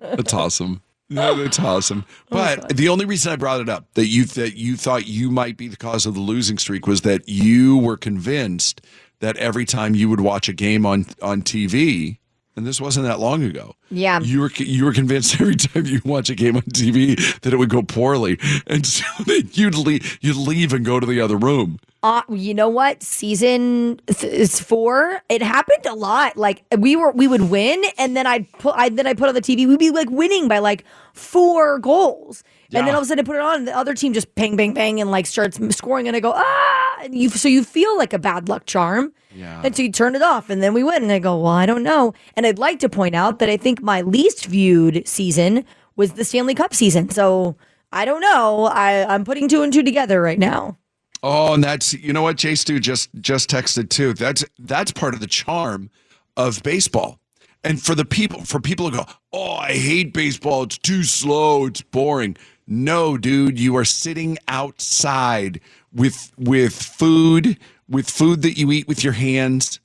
That's 0.00 0.32
awesome. 0.32 0.80
No, 1.10 1.34
that's 1.36 1.58
awesome. 1.58 2.04
Oh 2.32 2.36
But 2.36 2.76
the 2.76 2.88
only 2.88 3.04
reason 3.04 3.32
I 3.32 3.36
brought 3.36 3.60
it 3.60 3.68
up 3.68 3.92
that 3.94 4.06
you 4.06 4.24
that 4.24 4.56
you 4.56 4.76
thought 4.76 5.08
you 5.08 5.30
might 5.30 5.56
be 5.56 5.66
the 5.66 5.76
cause 5.76 6.06
of 6.06 6.14
the 6.14 6.20
losing 6.20 6.58
streak 6.58 6.86
was 6.86 7.00
that 7.00 7.28
you 7.28 7.76
were 7.76 7.96
convinced 7.96 8.80
that 9.18 9.36
every 9.36 9.64
time 9.64 9.96
you 9.96 10.08
would 10.08 10.20
watch 10.20 10.48
a 10.48 10.52
game 10.52 10.86
on 10.86 11.06
on 11.20 11.42
TV, 11.42 12.18
and 12.60 12.66
this 12.66 12.78
wasn't 12.78 13.06
that 13.06 13.18
long 13.18 13.42
ago. 13.42 13.74
Yeah. 13.90 14.20
You 14.20 14.40
were 14.40 14.50
you 14.58 14.84
were 14.84 14.92
convinced 14.92 15.34
every 15.40 15.56
time 15.56 15.86
you 15.86 16.02
watch 16.04 16.28
a 16.28 16.34
game 16.34 16.56
on 16.56 16.62
TV 16.62 17.16
that 17.40 17.54
it 17.54 17.56
would 17.56 17.70
go 17.70 17.80
poorly, 17.80 18.38
and 18.66 18.86
so 18.86 19.04
that 19.24 19.56
you'd 19.56 19.74
leave 19.74 20.18
you'd 20.20 20.36
leave 20.36 20.74
and 20.74 20.84
go 20.84 21.00
to 21.00 21.06
the 21.06 21.22
other 21.22 21.38
room. 21.38 21.78
Uh, 22.02 22.22
you 22.28 22.52
know 22.52 22.68
what? 22.68 23.02
Season 23.02 23.98
th- 24.06 24.30
is 24.30 24.60
four. 24.60 25.22
It 25.30 25.40
happened 25.40 25.86
a 25.86 25.94
lot. 25.94 26.36
Like 26.36 26.64
we 26.76 26.96
were, 26.96 27.12
we 27.12 27.26
would 27.26 27.50
win, 27.50 27.82
and 27.96 28.14
then 28.14 28.26
I'd 28.26 28.50
put, 28.52 28.74
I 28.76 28.90
then 28.90 29.06
I 29.06 29.14
put 29.14 29.28
on 29.28 29.34
the 29.34 29.40
TV. 29.40 29.66
We'd 29.66 29.78
be 29.78 29.90
like 29.90 30.10
winning 30.10 30.48
by 30.48 30.58
like 30.58 30.84
four 31.14 31.78
goals, 31.78 32.44
and 32.74 32.86
then 32.86 32.94
all 32.94 33.00
of 33.00 33.04
a 33.04 33.06
sudden 33.06 33.24
I 33.24 33.26
put 33.26 33.36
it 33.36 33.42
on, 33.42 33.60
and 33.60 33.68
the 33.68 33.76
other 33.76 33.94
team 33.94 34.12
just 34.12 34.34
bang, 34.34 34.56
bang, 34.56 34.74
bang, 34.74 35.00
and 35.00 35.10
like 35.10 35.26
starts 35.26 35.58
scoring, 35.74 36.08
and 36.08 36.14
I 36.14 36.20
go 36.20 36.34
ah, 36.36 36.98
and 37.02 37.14
you 37.14 37.30
so 37.30 37.48
you 37.48 37.64
feel 37.64 37.96
like 37.96 38.12
a 38.12 38.18
bad 38.18 38.50
luck 38.50 38.66
charm. 38.66 39.14
Yeah. 39.34 39.62
And 39.64 39.74
so 39.76 39.82
you 39.82 39.92
turn 39.92 40.16
it 40.16 40.22
off, 40.22 40.50
and 40.50 40.62
then 40.62 40.74
we 40.74 40.82
win, 40.82 41.02
and 41.02 41.12
I 41.12 41.18
go, 41.18 41.36
well, 41.38 41.52
I 41.52 41.66
don't 41.66 41.82
know. 41.82 42.14
And 42.34 42.46
I'd 42.46 42.58
like 42.58 42.80
to 42.80 42.88
point 42.88 43.14
out 43.14 43.38
that 43.38 43.48
I 43.48 43.56
think 43.56 43.82
my 43.82 44.00
least 44.00 44.46
viewed 44.46 45.06
season 45.06 45.64
was 45.96 46.14
the 46.14 46.24
Stanley 46.24 46.54
Cup 46.54 46.74
season. 46.74 47.10
So 47.10 47.56
I 47.92 48.04
don't 48.04 48.20
know. 48.20 48.66
I 48.66 49.04
I'm 49.12 49.24
putting 49.24 49.48
two 49.48 49.62
and 49.62 49.72
two 49.72 49.82
together 49.82 50.20
right 50.22 50.38
now. 50.38 50.78
Oh, 51.22 51.54
and 51.54 51.62
that's 51.62 51.92
you 51.92 52.12
know 52.12 52.22
what 52.22 52.36
Jay 52.36 52.54
Stu 52.54 52.80
just 52.80 53.10
just 53.20 53.50
texted 53.50 53.90
too. 53.90 54.14
That's 54.14 54.44
that's 54.58 54.92
part 54.92 55.14
of 55.14 55.20
the 55.20 55.26
charm 55.26 55.90
of 56.36 56.62
baseball. 56.62 57.18
And 57.62 57.82
for 57.82 57.94
the 57.94 58.06
people 58.06 58.42
for 58.44 58.60
people 58.60 58.88
who 58.90 58.98
go, 58.98 59.06
"Oh, 59.32 59.54
I 59.54 59.72
hate 59.72 60.14
baseball. 60.14 60.62
It's 60.62 60.78
too 60.78 61.02
slow. 61.02 61.66
It's 61.66 61.82
boring." 61.82 62.36
No, 62.66 63.18
dude, 63.18 63.58
you 63.58 63.76
are 63.76 63.84
sitting 63.84 64.38
outside 64.48 65.60
with 65.92 66.32
with 66.38 66.74
food, 66.74 67.58
with 67.90 68.08
food 68.08 68.42
that 68.42 68.56
you 68.56 68.70
eat 68.72 68.88
with 68.88 69.04
your 69.04 69.12
hands 69.12 69.80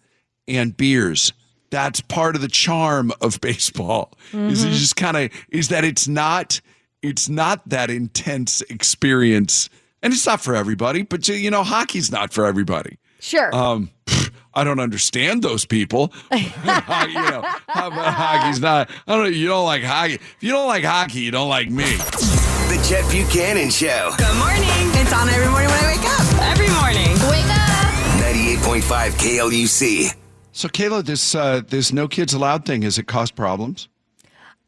and 0.47 0.77
beers. 0.77 1.33
That's 1.71 1.99
part 1.99 2.35
of 2.35 2.41
the 2.41 2.47
charm 2.47 3.11
of 3.19 3.41
baseball. 3.41 4.13
Is 4.31 4.63
you 4.63 4.71
just 4.71 4.95
kind 4.95 5.17
of 5.17 5.31
is 5.49 5.69
that 5.69 5.83
it's 5.83 6.07
not 6.07 6.61
it's 7.01 7.27
not 7.29 7.67
that 7.69 7.89
intense 7.89 8.61
experience, 8.61 9.69
and 10.01 10.13
it's 10.13 10.25
not 10.25 10.41
for 10.41 10.55
everybody. 10.55 11.01
But 11.03 11.27
you 11.27 11.51
know, 11.51 11.63
hockey's 11.63 12.11
not 12.11 12.33
for 12.33 12.45
everybody. 12.45 12.97
Sure. 13.19 13.53
Um, 13.53 13.89
I 14.53 14.63
don't 14.63 14.79
understand 14.79 15.43
those 15.43 15.65
people. 15.65 16.13
you 16.31 16.39
know, 16.39 17.43
how 17.67 17.87
about 17.87 18.13
hockey's 18.13 18.61
not. 18.61 18.89
I 19.07 19.15
don't. 19.15 19.23
know. 19.23 19.29
You 19.29 19.47
don't 19.47 19.65
like 19.65 19.83
hockey. 19.83 20.15
If 20.15 20.37
you 20.39 20.51
don't 20.51 20.67
like 20.67 20.83
hockey, 20.83 21.19
you 21.19 21.31
don't 21.31 21.49
like 21.49 21.69
me. 21.69 21.83
The 21.83 22.85
Chet 22.87 23.09
Buchanan 23.11 23.69
Show. 23.69 24.11
Good 24.17 24.37
morning. 24.37 24.63
It's 25.01 25.13
on 25.13 25.27
every 25.29 25.49
morning 25.49 25.69
when 25.69 25.83
I 25.83 25.95
wake 25.97 26.09
up. 26.19 26.24
98.5 28.65 29.11
KLUC. 29.19 30.15
So, 30.51 30.67
Kayla, 30.67 31.05
this 31.05 31.35
uh, 31.35 31.61
this 31.67 31.93
no 31.93 32.07
kids 32.07 32.33
allowed 32.33 32.65
thing 32.65 32.81
has 32.81 32.97
it 32.97 33.05
caused 33.05 33.35
problems? 33.35 33.87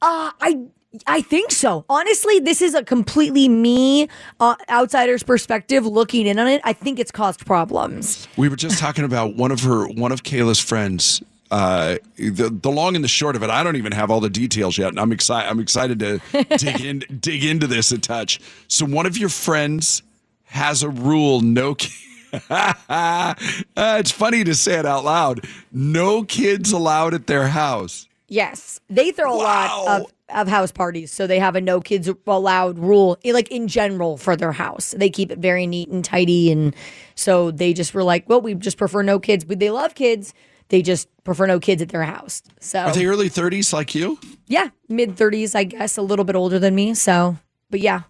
Uh, 0.04 0.30
I 0.40 0.66
I 1.08 1.22
think 1.22 1.50
so. 1.50 1.84
Honestly, 1.90 2.38
this 2.38 2.62
is 2.62 2.76
a 2.76 2.84
completely 2.84 3.50
me 3.50 4.08
uh, 4.40 4.54
outsider's 4.70 5.24
perspective 5.24 5.84
looking 5.84 6.28
in 6.28 6.38
on 6.38 6.46
it. 6.46 6.62
I 6.64 6.74
think 6.74 7.00
it's 7.00 7.10
caused 7.10 7.44
problems. 7.48 8.28
We 8.38 8.50
were 8.50 8.56
just 8.56 8.78
talking 8.78 9.04
about 9.04 9.36
one 9.36 9.52
of 9.52 9.62
her, 9.62 9.88
one 9.88 10.12
of 10.12 10.22
Kayla's 10.22 10.60
friends. 10.60 11.24
Uh, 11.50 11.98
the 12.18 12.50
the 12.52 12.70
long 12.70 12.94
and 12.96 13.04
the 13.04 13.10
short 13.10 13.36
of 13.36 13.42
it, 13.42 13.50
I 13.50 13.64
don't 13.64 13.78
even 13.78 13.94
have 13.94 14.12
all 14.12 14.20
the 14.20 14.30
details 14.30 14.78
yet, 14.78 14.90
and 14.90 15.00
I'm 15.00 15.12
excited. 15.12 15.50
I'm 15.50 15.60
excited 15.60 15.98
to 16.02 16.20
dig 16.58 16.82
in, 16.82 17.04
dig 17.20 17.44
into 17.44 17.66
this 17.66 17.92
a 17.92 17.98
touch. 17.98 18.40
So, 18.68 18.86
one 18.86 19.08
of 19.08 19.18
your 19.18 19.30
friends 19.30 20.04
has 20.44 20.84
a 20.84 20.90
rule: 20.90 21.42
no. 21.42 21.74
ki- 21.74 22.04
uh, 22.50 23.34
it's 23.78 24.12
funny 24.12 24.44
to 24.44 24.56
say 24.56 24.80
it 24.80 24.86
out 24.86 25.06
loud. 25.06 25.46
No 25.72 26.24
kids 26.24 26.72
allowed 26.72 27.14
at 27.14 27.28
their 27.28 27.48
house. 27.48 28.08
Yes, 28.30 28.82
they 28.90 29.12
throw 29.12 29.34
a 29.34 29.38
lot 29.38 30.02
of, 30.02 30.12
of 30.30 30.48
house 30.50 30.72
parties, 30.72 31.14
so 31.14 31.28
they 31.28 31.40
have 31.40 31.56
a 31.56 31.62
no 31.62 31.80
kids 31.80 32.10
allowed 32.28 32.78
rule, 32.78 33.18
eh, 33.24 33.32
like 33.32 33.50
in 33.50 33.70
general 33.70 34.18
for 34.18 34.36
their 34.36 34.52
house. 34.52 34.94
They 34.98 35.10
keep 35.10 35.32
it 35.32 35.40
very 35.40 35.66
neat 35.66 35.88
and 35.88 36.04
tidy, 36.04 36.52
and 36.52 36.76
so 37.16 37.52
they 37.52 37.72
just 37.74 37.94
were 37.94 38.04
like, 38.04 38.28
well, 38.28 38.42
we 38.42 38.54
just 38.56 38.78
prefer 38.78 39.02
no 39.02 39.18
kids, 39.18 39.46
but 39.46 39.60
they 39.60 39.70
love 39.72 39.96
kids. 39.96 40.34
they 40.70 40.82
just 40.82 41.08
prefer 41.24 41.46
no 41.46 41.58
kids 41.62 41.82
at 41.82 41.88
their 41.88 42.04
house. 42.04 42.44
So 42.60 42.80
Are 42.80 42.92
they 42.94 43.06
early 43.06 43.30
30s 43.30 43.72
like 43.72 43.96
you? 43.96 44.20
yeah, 44.48 44.68
mid 44.90 45.16
30s, 45.16 45.56
I 45.56 45.64
guess, 45.64 45.96
a 45.96 46.02
little 46.02 46.26
bit 46.26 46.36
older 46.36 46.60
than 46.60 46.76
me. 46.76 46.94
So, 46.96 47.38
but 47.70 47.80
yeah, 47.80 48.02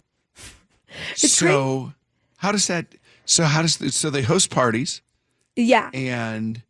so 1.14 1.92
how 2.38 2.50
does 2.52 2.66
that 2.66 2.86
so 3.28 3.44
how 3.44 3.62
does 3.62 3.94
so 3.94 4.10
they 4.10 4.22
host 4.22 4.50
parties 4.50 5.02
yeah. 5.54 5.90
and 5.92 6.62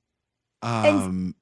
um 0.61 1.35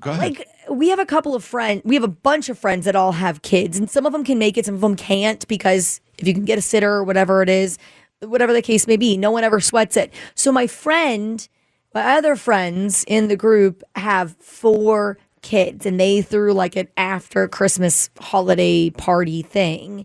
go 0.00 0.10
ahead. 0.10 0.20
like 0.20 0.48
we 0.68 0.88
have 0.88 0.98
a 0.98 1.06
couple 1.06 1.34
of 1.34 1.44
friends 1.44 1.82
we 1.84 1.94
have 1.94 2.04
a 2.04 2.08
bunch 2.08 2.48
of 2.48 2.58
friends 2.58 2.84
that 2.84 2.96
all 2.96 3.12
have 3.12 3.40
kids 3.42 3.78
and 3.78 3.88
some 3.88 4.04
of 4.04 4.12
them 4.12 4.24
can 4.24 4.38
make 4.38 4.58
it 4.58 4.66
some 4.66 4.74
of 4.74 4.80
them 4.80 4.96
can't 4.96 5.46
because 5.48 6.00
if 6.18 6.26
you 6.26 6.34
can 6.34 6.44
get 6.44 6.58
a 6.58 6.62
sitter 6.62 6.92
or 6.92 7.04
whatever 7.04 7.40
it 7.40 7.48
is 7.48 7.78
whatever 8.20 8.52
the 8.52 8.62
case 8.62 8.86
may 8.86 8.96
be 8.96 9.16
no 9.16 9.30
one 9.30 9.44
ever 9.44 9.60
sweats 9.60 9.96
it 9.96 10.12
so 10.34 10.50
my 10.50 10.66
friend 10.66 11.48
my 11.94 12.16
other 12.16 12.34
friends 12.34 13.04
in 13.06 13.28
the 13.28 13.36
group 13.36 13.82
have 13.94 14.36
four 14.38 15.18
kids 15.42 15.86
and 15.86 16.00
they 16.00 16.20
threw 16.20 16.52
like 16.52 16.74
an 16.74 16.88
after 16.96 17.46
christmas 17.46 18.10
holiday 18.18 18.90
party 18.90 19.42
thing 19.42 20.04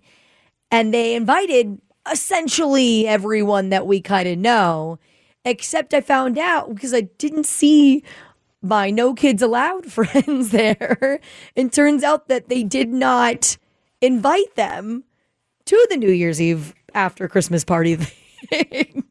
and 0.70 0.94
they 0.94 1.16
invited 1.16 1.82
essentially 2.10 3.08
everyone 3.08 3.70
that 3.70 3.86
we 3.86 4.01
kind 4.01 4.27
of 4.27 4.38
know 4.38 4.98
except 5.46 5.93
i 5.93 6.01
found 6.01 6.38
out 6.38 6.74
because 6.74 6.93
i 6.93 7.01
didn't 7.01 7.46
see 7.46 8.03
my 8.62 8.89
no 8.89 9.13
kids 9.13 9.41
allowed 9.41 9.86
friends 9.91 10.51
there. 10.51 11.20
And 11.55 11.72
turns 11.72 12.03
out 12.03 12.27
that 12.27 12.50
they 12.50 12.63
did 12.63 12.89
not 12.89 13.58
invite 14.00 14.55
them 14.55 15.03
to 15.65 15.88
the 15.89 15.98
new 15.98 16.12
year's 16.12 16.41
eve 16.41 16.74
after 16.93 17.27
christmas 17.27 17.63
party 17.63 17.96
thing. 18.50 19.03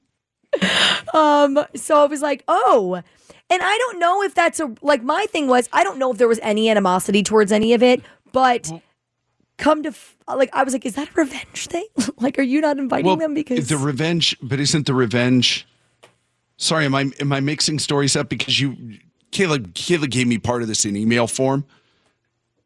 Um 1.14 1.64
so 1.76 2.02
i 2.02 2.06
was 2.06 2.22
like 2.22 2.42
oh 2.48 3.00
and 3.48 3.62
i 3.62 3.78
don't 3.78 4.00
know 4.00 4.22
if 4.22 4.34
that's 4.34 4.58
a 4.58 4.74
like 4.82 5.02
my 5.02 5.26
thing 5.26 5.46
was 5.46 5.68
i 5.72 5.84
don't 5.84 5.98
know 5.98 6.10
if 6.10 6.18
there 6.18 6.26
was 6.26 6.40
any 6.42 6.68
animosity 6.68 7.22
towards 7.22 7.52
any 7.52 7.72
of 7.72 7.84
it 7.84 8.02
but 8.32 8.70
come 9.60 9.82
to 9.82 9.90
f- 9.90 10.16
uh, 10.26 10.36
like 10.36 10.50
i 10.52 10.64
was 10.64 10.72
like 10.72 10.84
is 10.84 10.94
that 10.96 11.08
a 11.08 11.12
revenge 11.14 11.68
thing? 11.68 11.86
Like 12.18 12.38
are 12.38 12.42
you 12.42 12.60
not 12.60 12.78
inviting 12.78 13.18
them 13.18 13.34
because 13.34 13.68
the 13.68 13.76
revenge 13.76 14.36
but 14.42 14.58
isn't 14.60 14.86
the 14.86 14.94
revenge 14.94 15.66
sorry 16.56 16.84
am 16.84 16.94
i 16.94 17.10
am 17.20 17.32
i 17.32 17.40
mixing 17.40 17.78
stories 17.78 18.16
up? 18.16 18.28
Because 18.28 18.60
you 18.60 18.76
kayla 19.32 19.58
kayla 19.72 20.10
gave 20.10 20.26
me 20.26 20.38
part 20.38 20.62
of 20.62 20.68
this 20.68 20.84
in 20.84 20.96
email 20.96 21.26
form. 21.26 21.64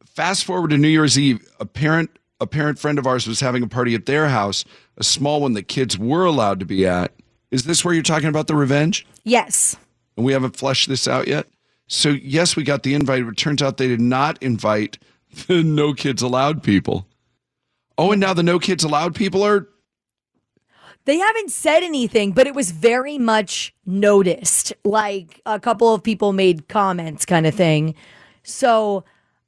Fast 0.05 0.45
forward 0.45 0.71
to 0.71 0.77
new 0.77 0.87
year's 0.87 1.17
eve 1.19 1.45
a 1.59 1.65
parent 1.65 2.09
a 2.41 2.47
parent 2.47 2.79
friend 2.79 2.99
of 2.99 3.07
ours 3.07 3.27
was 3.27 3.39
having 3.39 3.63
a 3.63 3.67
party 3.67 3.95
at 3.95 4.05
their 4.05 4.27
house 4.27 4.65
a 4.97 5.03
small 5.03 5.41
one 5.41 5.53
that 5.53 5.67
kids 5.67 5.97
were 5.97 6.25
allowed 6.25 6.59
to 6.59 6.65
be 6.65 6.85
at. 6.87 7.13
Is 7.51 7.63
this 7.63 7.83
where 7.85 7.93
you're 7.93 8.03
talking 8.03 8.29
about 8.29 8.47
the 8.47 8.55
revenge? 8.55 9.05
Yes. 9.23 9.75
And 10.17 10.25
we 10.25 10.33
haven't 10.33 10.55
fleshed 10.55 10.89
this 10.89 11.07
out 11.07 11.27
yet? 11.27 11.47
So 11.87 12.09
yes 12.09 12.55
we 12.55 12.63
got 12.63 12.83
the 12.83 12.93
invite. 12.93 13.23
But 13.23 13.31
it 13.31 13.37
turns 13.37 13.61
out 13.61 13.77
they 13.77 13.87
did 13.87 14.01
not 14.01 14.41
invite 14.41 14.97
the 15.47 15.63
no 15.65 15.93
kids 15.93 16.21
allowed 16.21 16.63
people 16.63 17.07
oh 17.97 18.11
and 18.11 18.21
now 18.21 18.33
the 18.33 18.43
no 18.43 18.59
kids 18.59 18.83
allowed 18.83 19.15
people 19.15 19.43
are 19.43 19.67
They 21.05 21.17
haven't 21.19 21.51
said 21.51 21.83
anything, 21.83 22.31
but 22.33 22.47
it 22.47 22.55
was 22.55 22.71
very 22.71 23.17
much 23.17 23.73
noticed. 23.85 24.73
Like 24.83 25.41
a 25.45 25.59
couple 25.59 25.93
of 25.93 26.03
people 26.03 26.33
made 26.33 26.67
comments, 26.67 27.25
kind 27.25 27.45
of 27.47 27.55
thing. 27.55 27.95
So 28.43 29.03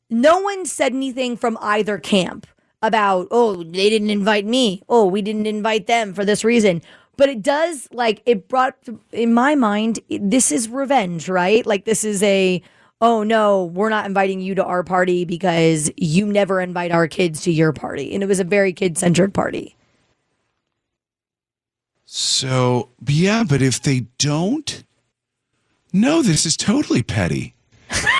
no 0.10 0.40
one 0.40 0.66
said 0.66 0.94
anything 0.94 1.38
from 1.38 1.58
either 1.62 1.98
camp 2.00 2.48
about, 2.82 3.28
oh, 3.32 3.64
they 3.64 3.90
didn't 3.90 4.12
invite 4.12 4.46
me. 4.46 4.84
Oh, 4.90 5.08
we 5.08 5.22
didn't 5.22 5.48
invite 5.48 5.88
them 5.88 6.14
for 6.14 6.26
this 6.26 6.44
reason. 6.44 6.82
But 7.18 7.30
it 7.30 7.42
does, 7.42 7.88
like, 7.92 8.22
it 8.28 8.48
brought, 8.48 8.76
in 9.12 9.34
my 9.34 9.56
mind, 9.56 10.00
this 10.10 10.52
is 10.52 10.70
revenge, 10.70 11.30
right? 11.30 11.66
Like, 11.66 11.86
this 11.86 12.04
is 12.04 12.22
a, 12.24 12.62
oh 13.02 13.24
no, 13.24 13.66
we're 13.66 13.90
not 13.90 14.06
inviting 14.06 14.42
you 14.42 14.56
to 14.56 14.64
our 14.64 14.84
party 14.84 15.26
because 15.26 15.92
you 15.98 16.26
never 16.26 16.62
invite 16.62 16.92
our 16.92 17.08
kids 17.08 17.42
to 17.42 17.52
your 17.52 17.74
party. 17.74 18.14
And 18.14 18.24
it 18.24 18.28
was 18.28 18.40
a 18.40 18.44
very 18.44 18.74
kid 18.74 18.98
centered 18.98 19.34
party. 19.34 19.76
So, 22.06 22.90
yeah, 23.06 23.44
but 23.44 23.62
if 23.62 23.82
they 23.82 24.08
don't, 24.18 24.84
no, 25.92 26.22
this 26.22 26.46
is 26.46 26.56
totally 26.56 27.04
petty. 27.04 27.56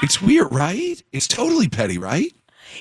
it's 0.04 0.22
weird, 0.22 0.54
right? 0.54 1.02
It's 1.12 1.28
totally 1.28 1.70
petty, 1.70 1.98
right? 1.98 2.34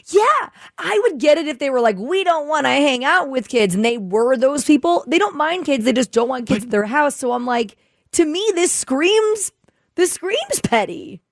Yeah, 0.07 0.49
I 0.79 1.01
would 1.05 1.19
get 1.19 1.39
it 1.39 1.47
if 1.47 1.59
they 1.59 1.71
were 1.71 1.81
like, 1.81 1.97
we 1.97 2.25
don't 2.25 2.49
want 2.49 2.67
to 2.67 2.71
hang 2.71 3.05
out 3.05 3.31
with 3.31 3.49
kids, 3.49 3.75
and 3.75 3.85
they 3.85 3.99
were 3.99 4.37
those 4.37 4.65
people. 4.65 5.05
They 5.07 5.19
don't 5.19 5.37
mind 5.37 5.65
kids; 5.65 5.85
they 5.85 5.93
just 5.93 6.13
don't 6.13 6.29
want 6.29 6.47
kids 6.47 6.65
at 6.65 6.71
their 6.71 6.85
house. 6.85 7.17
So 7.17 7.33
I'm 7.33 7.47
like, 7.47 7.77
to 8.13 8.25
me, 8.25 8.45
this 8.55 8.73
screams, 8.73 9.53
this 9.95 10.13
screams 10.13 10.61
petty. 10.63 11.23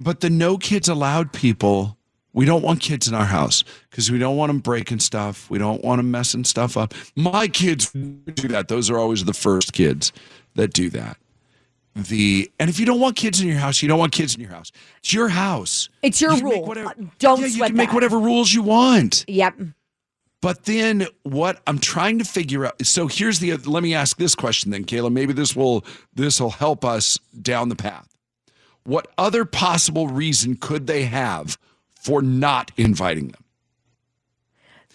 But 0.00 0.20
the 0.20 0.30
no 0.30 0.58
kids 0.58 0.88
allowed 0.88 1.32
people, 1.32 1.96
we 2.32 2.44
don't 2.44 2.62
want 2.62 2.80
kids 2.80 3.08
in 3.08 3.14
our 3.14 3.24
house 3.24 3.64
because 3.90 4.10
we 4.10 4.18
don't 4.18 4.36
want 4.36 4.50
them 4.50 4.60
breaking 4.60 5.00
stuff. 5.00 5.50
We 5.50 5.58
don't 5.58 5.82
want 5.82 5.98
them 5.98 6.10
messing 6.10 6.44
stuff 6.44 6.76
up. 6.76 6.94
My 7.16 7.48
kids 7.48 7.90
do 7.90 8.48
that. 8.48 8.68
Those 8.68 8.90
are 8.90 8.98
always 8.98 9.24
the 9.24 9.34
first 9.34 9.72
kids 9.72 10.12
that 10.54 10.72
do 10.72 10.88
that. 10.90 11.16
The 11.96 12.48
and 12.60 12.70
if 12.70 12.78
you 12.78 12.86
don't 12.86 13.00
want 13.00 13.16
kids 13.16 13.40
in 13.40 13.48
your 13.48 13.56
house, 13.58 13.82
you 13.82 13.88
don't 13.88 13.98
want 13.98 14.12
kids 14.12 14.36
in 14.36 14.40
your 14.40 14.50
house. 14.50 14.70
It's 14.98 15.12
your 15.12 15.28
house. 15.28 15.88
It's 16.02 16.20
your 16.20 16.32
You 16.34 16.42
rule. 16.44 16.64
whatever- 16.64 16.90
Uh, 16.90 17.04
don't 17.18 17.40
yeah, 17.40 17.46
you 17.48 17.64
can 17.64 17.74
make 17.76 17.88
that. 17.88 17.94
whatever 17.94 18.20
rules 18.20 18.52
you 18.52 18.62
want. 18.62 19.24
Yep. 19.26 19.54
But 20.40 20.64
then 20.66 21.08
what 21.24 21.60
I'm 21.66 21.80
trying 21.80 22.20
to 22.20 22.24
figure 22.24 22.64
out 22.66 22.86
so 22.86 23.08
here's 23.08 23.40
the 23.40 23.56
let 23.56 23.82
me 23.82 23.94
ask 23.94 24.16
this 24.16 24.36
question 24.36 24.70
then 24.70 24.84
Kayla 24.84 25.10
maybe 25.10 25.32
this 25.32 25.56
will 25.56 25.84
this 26.14 26.40
will 26.40 26.50
help 26.50 26.84
us 26.84 27.18
down 27.42 27.68
the 27.68 27.74
path. 27.74 28.06
What 28.88 29.08
other 29.18 29.44
possible 29.44 30.08
reason 30.08 30.56
could 30.56 30.86
they 30.86 31.02
have 31.02 31.58
for 31.94 32.22
not 32.22 32.72
inviting 32.78 33.28
them? 33.28 33.44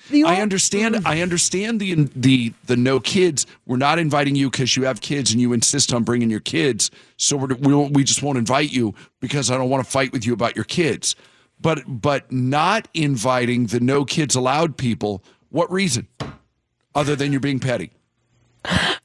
The 0.10 0.24
I 0.24 0.42
understand 0.42 0.96
mm. 0.96 1.06
I 1.06 1.22
understand 1.22 1.80
the 1.80 2.10
the 2.16 2.54
the 2.66 2.76
no 2.76 3.00
kids 3.00 3.46
we're 3.68 3.78
not 3.78 4.00
inviting 4.00 4.34
you 4.34 4.50
cuz 4.50 4.76
you 4.76 4.86
have 4.86 5.00
kids 5.02 5.32
and 5.32 5.40
you 5.40 5.54
insist 5.54 5.94
on 5.94 6.04
bringing 6.04 6.32
your 6.32 6.40
kids 6.40 6.90
so 7.18 7.38
we're, 7.38 7.54
we 7.54 7.76
we 7.90 8.04
just 8.04 8.24
won't 8.24 8.40
invite 8.40 8.72
you 8.72 8.96
because 9.20 9.52
I 9.52 9.58
don't 9.60 9.70
want 9.70 9.86
to 9.86 9.90
fight 9.90 10.12
with 10.12 10.26
you 10.26 10.34
about 10.34 10.56
your 10.56 10.66
kids. 10.66 11.16
But 11.62 11.84
but 11.88 12.32
not 12.32 12.88
inviting 12.96 13.68
the 13.68 13.80
no 13.80 14.06
kids 14.06 14.34
allowed 14.34 14.76
people 14.76 15.24
what 15.50 15.72
reason 15.72 16.08
other 16.96 17.16
than 17.16 17.32
you're 17.32 17.40
being 17.40 17.60
petty? 17.60 17.92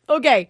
Okay. 0.09 0.49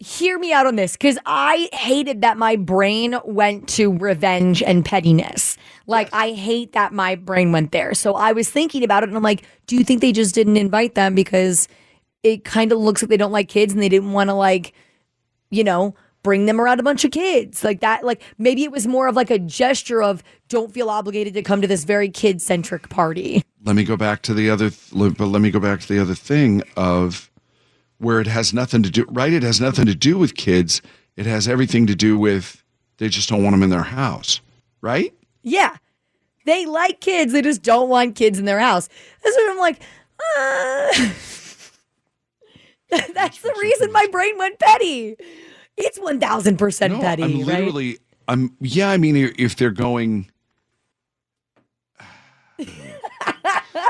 Hear 0.00 0.38
me 0.38 0.52
out 0.52 0.66
on 0.66 0.76
this 0.76 0.92
because 0.92 1.18
I 1.24 1.68
hated 1.72 2.22
that 2.22 2.36
my 2.36 2.56
brain 2.56 3.16
went 3.24 3.68
to 3.70 3.96
revenge 3.96 4.62
and 4.62 4.84
pettiness. 4.84 5.56
Like, 5.86 6.08
I 6.12 6.32
hate 6.32 6.72
that 6.72 6.92
my 6.92 7.14
brain 7.14 7.52
went 7.52 7.72
there. 7.72 7.94
So 7.94 8.14
I 8.14 8.32
was 8.32 8.50
thinking 8.50 8.82
about 8.82 9.02
it 9.02 9.08
and 9.08 9.16
I'm 9.16 9.22
like, 9.22 9.44
do 9.66 9.76
you 9.76 9.84
think 9.84 10.00
they 10.00 10.12
just 10.12 10.34
didn't 10.34 10.56
invite 10.56 10.94
them 10.94 11.14
because 11.14 11.68
it 12.22 12.44
kind 12.44 12.72
of 12.72 12.78
looks 12.78 13.02
like 13.02 13.08
they 13.08 13.16
don't 13.16 13.32
like 13.32 13.48
kids 13.48 13.72
and 13.72 13.80
they 13.80 13.88
didn't 13.88 14.12
want 14.12 14.30
to, 14.30 14.34
like, 14.34 14.72
you 15.50 15.62
know, 15.62 15.94
bring 16.24 16.46
them 16.46 16.60
around 16.60 16.80
a 16.80 16.82
bunch 16.82 17.04
of 17.04 17.12
kids 17.12 17.62
like 17.62 17.80
that? 17.80 18.04
Like, 18.04 18.20
maybe 18.36 18.64
it 18.64 18.72
was 18.72 18.86
more 18.86 19.06
of 19.06 19.14
like 19.14 19.30
a 19.30 19.38
gesture 19.38 20.02
of 20.02 20.24
don't 20.48 20.72
feel 20.72 20.90
obligated 20.90 21.34
to 21.34 21.42
come 21.42 21.60
to 21.60 21.68
this 21.68 21.84
very 21.84 22.08
kid 22.08 22.42
centric 22.42 22.88
party. 22.88 23.44
let 23.64 23.76
me 23.76 23.84
go 23.84 23.96
back 23.96 24.22
to 24.22 24.34
the 24.34 24.50
other 24.50 24.70
but 24.92 25.26
let 25.26 25.40
me 25.40 25.50
go 25.50 25.60
back 25.60 25.80
to 25.80 25.88
the 25.88 26.00
other 26.00 26.14
thing 26.14 26.62
of 26.76 27.30
where 27.98 28.20
it 28.20 28.26
has 28.26 28.52
nothing 28.52 28.82
to 28.82 28.90
do 28.90 29.04
right 29.10 29.32
it 29.32 29.42
has 29.42 29.60
nothing 29.60 29.86
to 29.86 29.94
do 29.94 30.18
with 30.18 30.34
kids 30.36 30.82
it 31.16 31.26
has 31.26 31.46
everything 31.48 31.86
to 31.86 31.94
do 31.94 32.18
with 32.18 32.62
they 32.98 33.08
just 33.08 33.28
don't 33.28 33.42
want 33.42 33.54
them 33.54 33.62
in 33.62 33.70
their 33.70 33.82
house 33.82 34.40
right 34.80 35.12
Yeah. 35.42 35.76
They 36.46 36.66
like 36.66 37.00
kids. 37.00 37.32
They 37.32 37.40
just 37.40 37.62
don't 37.62 37.88
want 37.88 38.16
kids 38.16 38.38
in 38.38 38.44
their 38.44 38.58
house. 38.58 38.90
That's 39.24 39.34
what 39.34 39.50
I'm 39.50 39.58
like, 39.58 39.80
uh, 40.36 41.10
that's 43.14 43.40
the 43.40 43.54
reason 43.58 43.90
my 43.92 44.06
brain 44.12 44.36
went 44.36 44.58
petty. 44.58 45.16
It's 45.78 45.98
1000% 45.98 46.90
no 46.90 47.00
petty, 47.00 47.22
i'm 47.22 47.38
right? 47.38 47.46
literally 47.46 47.98
i'm 48.28 48.54
yeah 48.60 48.90
i 48.90 48.96
mean 48.98 49.32
if 49.38 49.56
they're 49.56 49.70
going 49.70 50.30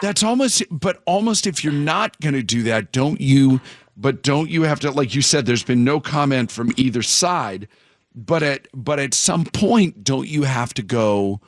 that's 0.01 0.23
almost 0.23 0.63
but 0.71 1.03
almost 1.07 1.47
if 1.47 1.63
you're 1.65 1.73
not 1.73 2.19
going 2.21 2.35
to 2.35 2.43
do 2.43 2.63
that 2.63 2.93
don't 2.93 3.21
you 3.21 3.61
but 3.97 4.23
don't 4.23 4.51
you 4.51 4.63
have 4.63 4.81
to 4.81 4.91
like 4.91 5.15
you 5.15 5.23
said 5.23 5.47
there's 5.47 5.65
been 5.65 5.85
no 5.85 6.01
comment 6.01 6.51
from 6.51 6.73
either 6.77 7.03
side. 7.03 7.69
But 8.15 8.43
at 8.43 8.69
but 8.73 8.99
at 8.99 9.15
some 9.15 9.45
point 9.45 10.05
don't 10.05 10.29
you 10.29 10.45
have 10.45 10.73
to 10.75 10.83
go 10.83 11.41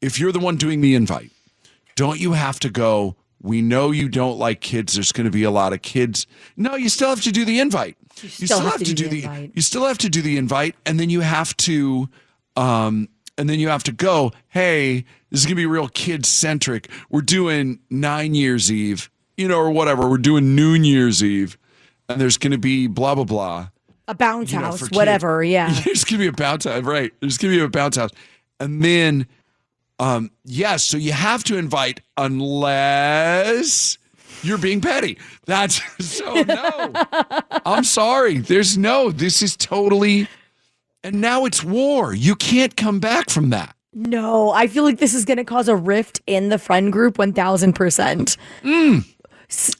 if 0.00 0.18
you're 0.18 0.32
the 0.32 0.38
one 0.38 0.56
doing 0.56 0.80
the 0.80 0.94
invite 0.94 1.30
don't 1.96 2.20
you 2.20 2.32
have 2.32 2.60
to 2.60 2.70
go 2.70 3.16
we 3.42 3.62
know 3.62 3.90
you 3.90 4.10
don't 4.10 4.38
like 4.38 4.60
kids. 4.60 4.94
There's 4.94 5.12
going 5.12 5.24
to 5.24 5.30
be 5.30 5.44
a 5.44 5.50
lot 5.50 5.72
of 5.72 5.80
kids. 5.80 6.26
No 6.58 6.74
you 6.74 6.90
still 6.90 7.08
have 7.08 7.22
to 7.22 7.32
do 7.32 7.46
the 7.46 7.58
invite. 7.58 7.96
You 8.22 8.28
still 8.28 8.60
have 8.60 8.82
to 8.82 8.92
do 8.92 9.08
the 9.08 9.24
invite. 9.24 9.52
you 9.54 9.62
still 9.62 9.86
have 9.86 9.96
to 9.98 10.10
do 10.10 10.20
the 10.20 10.36
invite 10.36 10.76
and 10.84 11.00
then 11.00 11.08
you 11.08 11.20
have 11.20 11.56
to 11.58 12.08
um 12.56 13.08
and 13.38 13.48
then 13.48 13.58
you 13.58 13.68
have 13.68 13.84
to 13.84 13.92
go 13.92 14.32
hey 14.48 15.04
this 15.30 15.40
is 15.40 15.46
gonna 15.46 15.56
be 15.56 15.64
real 15.64 15.88
kid 15.88 16.26
centric 16.26 16.90
we're 17.08 17.22
doing 17.22 17.78
nine 17.88 18.34
years 18.34 18.70
eve 18.70 19.10
you 19.36 19.48
know 19.48 19.58
or 19.58 19.70
whatever. 19.70 20.08
We're 20.08 20.18
doing 20.18 20.54
noon 20.54 20.84
year's 20.84 21.24
eve 21.24 21.56
and 22.10 22.20
there's 22.20 22.36
gonna 22.38 22.58
be 22.58 22.86
blah 22.86 23.14
blah 23.14 23.24
blah 23.24 23.68
A 24.08 24.14
bounce 24.14 24.52
you 24.52 24.58
know, 24.58 24.66
house, 24.66 24.90
whatever. 24.90 25.42
Yeah. 25.42 25.72
there's 25.84 26.04
gonna 26.04 26.20
be 26.20 26.26
a 26.26 26.32
bounce 26.32 26.64
house 26.64 26.82
right 26.82 27.12
there's 27.20 27.38
gonna 27.38 27.54
be 27.54 27.60
a 27.60 27.68
bounce 27.68 27.96
house 27.96 28.10
And 28.58 28.82
then, 28.82 29.26
um, 29.98 30.30
yes, 30.44 30.84
so 30.84 30.96
you 30.96 31.12
have 31.12 31.44
to 31.44 31.56
invite 31.56 32.00
unless 32.16 33.98
you're 34.42 34.58
being 34.58 34.80
petty. 34.80 35.18
That's 35.46 35.80
so 36.04 36.42
no. 36.42 36.92
I'm 37.66 37.84
sorry. 37.84 38.38
There's 38.38 38.78
no, 38.78 39.10
this 39.10 39.42
is 39.42 39.56
totally, 39.56 40.28
and 41.04 41.20
now 41.20 41.44
it's 41.44 41.62
war. 41.62 42.14
You 42.14 42.34
can't 42.34 42.76
come 42.76 43.00
back 43.00 43.30
from 43.30 43.50
that. 43.50 43.74
No, 43.92 44.50
I 44.50 44.66
feel 44.68 44.84
like 44.84 44.98
this 44.98 45.14
is 45.14 45.24
going 45.24 45.38
to 45.38 45.44
cause 45.44 45.68
a 45.68 45.74
rift 45.74 46.20
in 46.26 46.48
the 46.48 46.58
friend 46.58 46.92
group 46.92 47.16
1000%. 47.16 48.36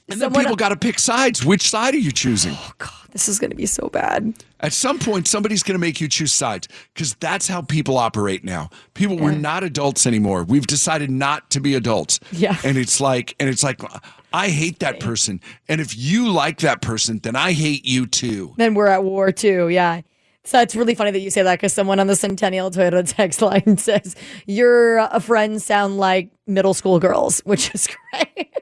And 0.09 0.21
then 0.21 0.33
people 0.33 0.55
got 0.55 0.69
to 0.69 0.75
pick 0.75 0.99
sides. 0.99 1.45
Which 1.45 1.69
side 1.69 1.93
are 1.93 1.99
you 1.99 2.11
choosing? 2.11 2.53
Oh, 2.55 2.71
God, 2.77 2.91
this 3.11 3.29
is 3.29 3.39
going 3.39 3.51
to 3.51 3.55
be 3.55 3.65
so 3.65 3.87
bad. 3.89 4.33
At 4.59 4.73
some 4.73 4.99
point, 4.99 5.27
somebody's 5.27 5.63
going 5.63 5.75
to 5.75 5.79
make 5.79 6.01
you 6.01 6.07
choose 6.07 6.33
sides 6.33 6.67
because 6.93 7.15
that's 7.15 7.47
how 7.47 7.61
people 7.61 7.97
operate 7.97 8.43
now. 8.43 8.69
People, 8.93 9.17
we're 9.17 9.31
not 9.31 9.63
adults 9.63 10.05
anymore. 10.05 10.43
We've 10.43 10.67
decided 10.67 11.09
not 11.09 11.49
to 11.51 11.61
be 11.61 11.73
adults. 11.73 12.19
Yeah. 12.31 12.57
And 12.63 12.77
it's 12.77 12.99
like, 12.99 13.35
and 13.39 13.49
it's 13.49 13.63
like, 13.63 13.81
I 14.33 14.49
hate 14.49 14.79
that 14.79 14.99
person. 14.99 15.39
And 15.67 15.81
if 15.81 15.97
you 15.97 16.29
like 16.29 16.59
that 16.59 16.81
person, 16.81 17.19
then 17.19 17.35
I 17.35 17.53
hate 17.53 17.85
you 17.85 18.05
too. 18.07 18.53
Then 18.57 18.73
we're 18.73 18.87
at 18.87 19.03
war 19.03 19.31
too. 19.31 19.69
Yeah. 19.69 20.01
So 20.43 20.59
it's 20.59 20.75
really 20.75 20.95
funny 20.95 21.11
that 21.11 21.19
you 21.19 21.29
say 21.29 21.43
that 21.43 21.59
because 21.59 21.73
someone 21.73 21.99
on 21.99 22.07
the 22.07 22.15
Centennial 22.15 22.71
Toyota 22.71 23.03
text 23.15 23.41
line 23.41 23.77
says, 23.77 24.15
Your 24.47 24.99
uh, 24.99 25.19
friends 25.19 25.63
sound 25.63 25.97
like 25.97 26.29
middle 26.47 26.73
school 26.73 26.99
girls, 26.99 27.39
which 27.45 27.73
is 27.75 27.87
great. 27.87 28.53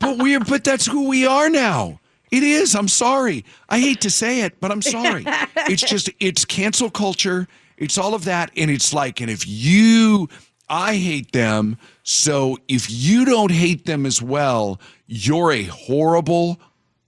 But 0.00 0.18
we're, 0.18 0.40
but 0.40 0.64
that's 0.64 0.86
who 0.86 1.08
we 1.08 1.26
are 1.26 1.48
now. 1.48 2.00
It 2.30 2.42
is. 2.42 2.74
I'm 2.74 2.88
sorry. 2.88 3.44
I 3.68 3.78
hate 3.78 4.00
to 4.02 4.10
say 4.10 4.40
it, 4.40 4.58
but 4.58 4.70
I'm 4.70 4.82
sorry. 4.82 5.24
it's 5.68 5.82
just, 5.82 6.10
it's 6.18 6.44
cancel 6.44 6.90
culture. 6.90 7.46
It's 7.76 7.98
all 7.98 8.14
of 8.14 8.24
that. 8.24 8.50
And 8.56 8.70
it's 8.70 8.94
like, 8.94 9.20
and 9.20 9.30
if 9.30 9.46
you, 9.46 10.28
I 10.68 10.96
hate 10.96 11.32
them. 11.32 11.76
So 12.04 12.56
if 12.68 12.90
you 12.90 13.26
don't 13.26 13.52
hate 13.52 13.84
them 13.84 14.06
as 14.06 14.22
well, 14.22 14.80
you're 15.06 15.52
a 15.52 15.64
horrible, 15.64 16.58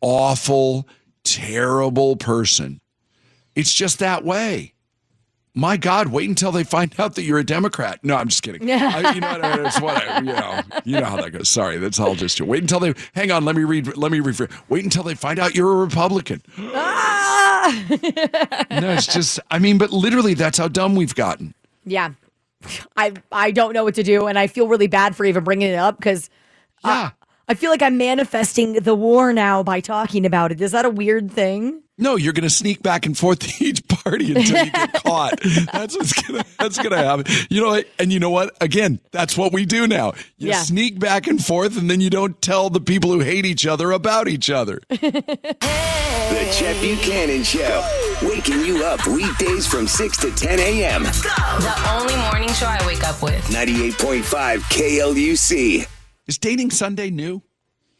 awful, 0.02 0.86
terrible 1.24 2.16
person. 2.16 2.80
It's 3.54 3.72
just 3.72 3.98
that 4.00 4.24
way. 4.24 4.72
My 5.56 5.76
God, 5.76 6.08
wait 6.08 6.28
until 6.28 6.50
they 6.50 6.64
find 6.64 6.92
out 6.98 7.14
that 7.14 7.22
you're 7.22 7.38
a 7.38 7.44
Democrat. 7.46 8.00
No, 8.02 8.16
I'm 8.16 8.26
just 8.28 8.42
kidding. 8.42 8.68
I, 8.70 9.12
you 9.12 9.20
know 9.20 9.28
what? 9.30 9.44
I 9.44 9.56
mean? 9.56 9.66
It's 9.66 9.80
what 9.80 9.96
I, 10.08 10.18
you 10.18 10.24
know. 10.24 10.60
You 10.84 11.00
know 11.00 11.06
how 11.06 11.16
that 11.22 11.30
goes. 11.30 11.48
Sorry, 11.48 11.78
that's 11.78 12.00
all 12.00 12.14
just. 12.16 12.40
you. 12.40 12.44
Wait 12.44 12.60
until 12.62 12.80
they. 12.80 12.92
Hang 13.14 13.30
on. 13.30 13.44
Let 13.44 13.54
me 13.54 13.62
read. 13.62 13.96
Let 13.96 14.10
me 14.10 14.18
refer. 14.20 14.48
Wait 14.68 14.82
until 14.82 15.04
they 15.04 15.14
find 15.14 15.38
out 15.38 15.54
you're 15.54 15.72
a 15.72 15.76
Republican. 15.76 16.42
Ah! 16.58 17.84
No, 18.70 18.90
it's 18.90 19.06
just. 19.06 19.40
I 19.50 19.58
mean, 19.58 19.78
but 19.78 19.90
literally, 19.90 20.34
that's 20.34 20.58
how 20.58 20.68
dumb 20.68 20.96
we've 20.96 21.14
gotten. 21.14 21.54
yeah. 21.84 22.10
I, 22.96 23.12
I 23.30 23.50
don't 23.50 23.72
know 23.74 23.84
what 23.84 23.94
to 23.94 24.02
do. 24.02 24.26
And 24.26 24.38
I 24.38 24.46
feel 24.48 24.68
really 24.68 24.86
bad 24.86 25.14
for 25.16 25.24
even 25.24 25.44
bringing 25.44 25.68
it 25.70 25.76
up 25.76 25.96
because 25.98 26.28
Yeah. 26.84 27.10
I 27.48 27.54
feel 27.54 27.70
like 27.70 27.80
I'm 27.82 27.96
manifesting 27.98 28.74
the 28.74 28.94
war 28.94 29.32
now 29.34 29.62
by 29.62 29.80
talking 29.80 30.24
about 30.26 30.50
it. 30.52 30.60
Is 30.62 30.72
that 30.72 30.84
a 30.86 30.90
weird 30.90 31.30
thing? 31.30 31.82
No, 31.96 32.16
you're 32.16 32.32
going 32.32 32.42
to 32.42 32.50
sneak 32.50 32.82
back 32.82 33.06
and 33.06 33.16
forth 33.16 33.38
to 33.58 33.64
each 33.64 33.86
party 33.86 34.34
until 34.34 34.64
you 34.64 34.70
get 34.72 34.92
caught. 35.04 35.38
That's 35.72 35.96
what's 35.96 36.12
going 36.12 36.42
to 36.42 36.50
that's 36.58 36.76
going 36.78 36.90
to 36.90 36.96
happen. 36.98 37.26
You 37.50 37.60
know, 37.60 37.68
what? 37.68 37.86
and 37.98 38.12
you 38.12 38.18
know 38.18 38.30
what? 38.30 38.56
Again, 38.60 39.00
that's 39.12 39.36
what 39.36 39.52
we 39.52 39.64
do 39.66 39.86
now. 39.86 40.12
You 40.38 40.48
Yeah. 40.48 40.62
sneak 40.62 40.98
back 40.98 41.26
and 41.26 41.42
forth, 41.44 41.76
and 41.78 41.90
then 41.90 42.00
you 42.00 42.10
don't 42.10 42.40
tell 42.42 42.70
the 42.70 42.80
people 42.80 43.12
who 43.12 43.20
hate 43.20 43.44
each 43.46 43.66
other 43.66 43.90
about 43.92 44.28
each 44.28 44.50
other. 44.50 44.80
The 46.24 46.50
Chet 46.58 46.80
Buchanan 46.80 47.42
Show. 47.44 47.86
Waking 48.22 48.60
you 48.64 48.82
up 48.84 49.06
weekdays 49.06 49.66
from 49.66 49.86
6 49.86 50.16
to 50.18 50.30
10 50.30 50.58
a.m. 50.58 51.02
The 51.02 51.90
only 51.92 52.16
morning 52.16 52.48
show 52.54 52.66
I 52.66 52.84
wake 52.86 53.04
up 53.06 53.22
with. 53.22 53.44
98.5 53.48 54.60
KLUC. 54.70 55.86
Is 56.26 56.38
dating 56.38 56.70
Sunday 56.70 57.10
new? 57.10 57.42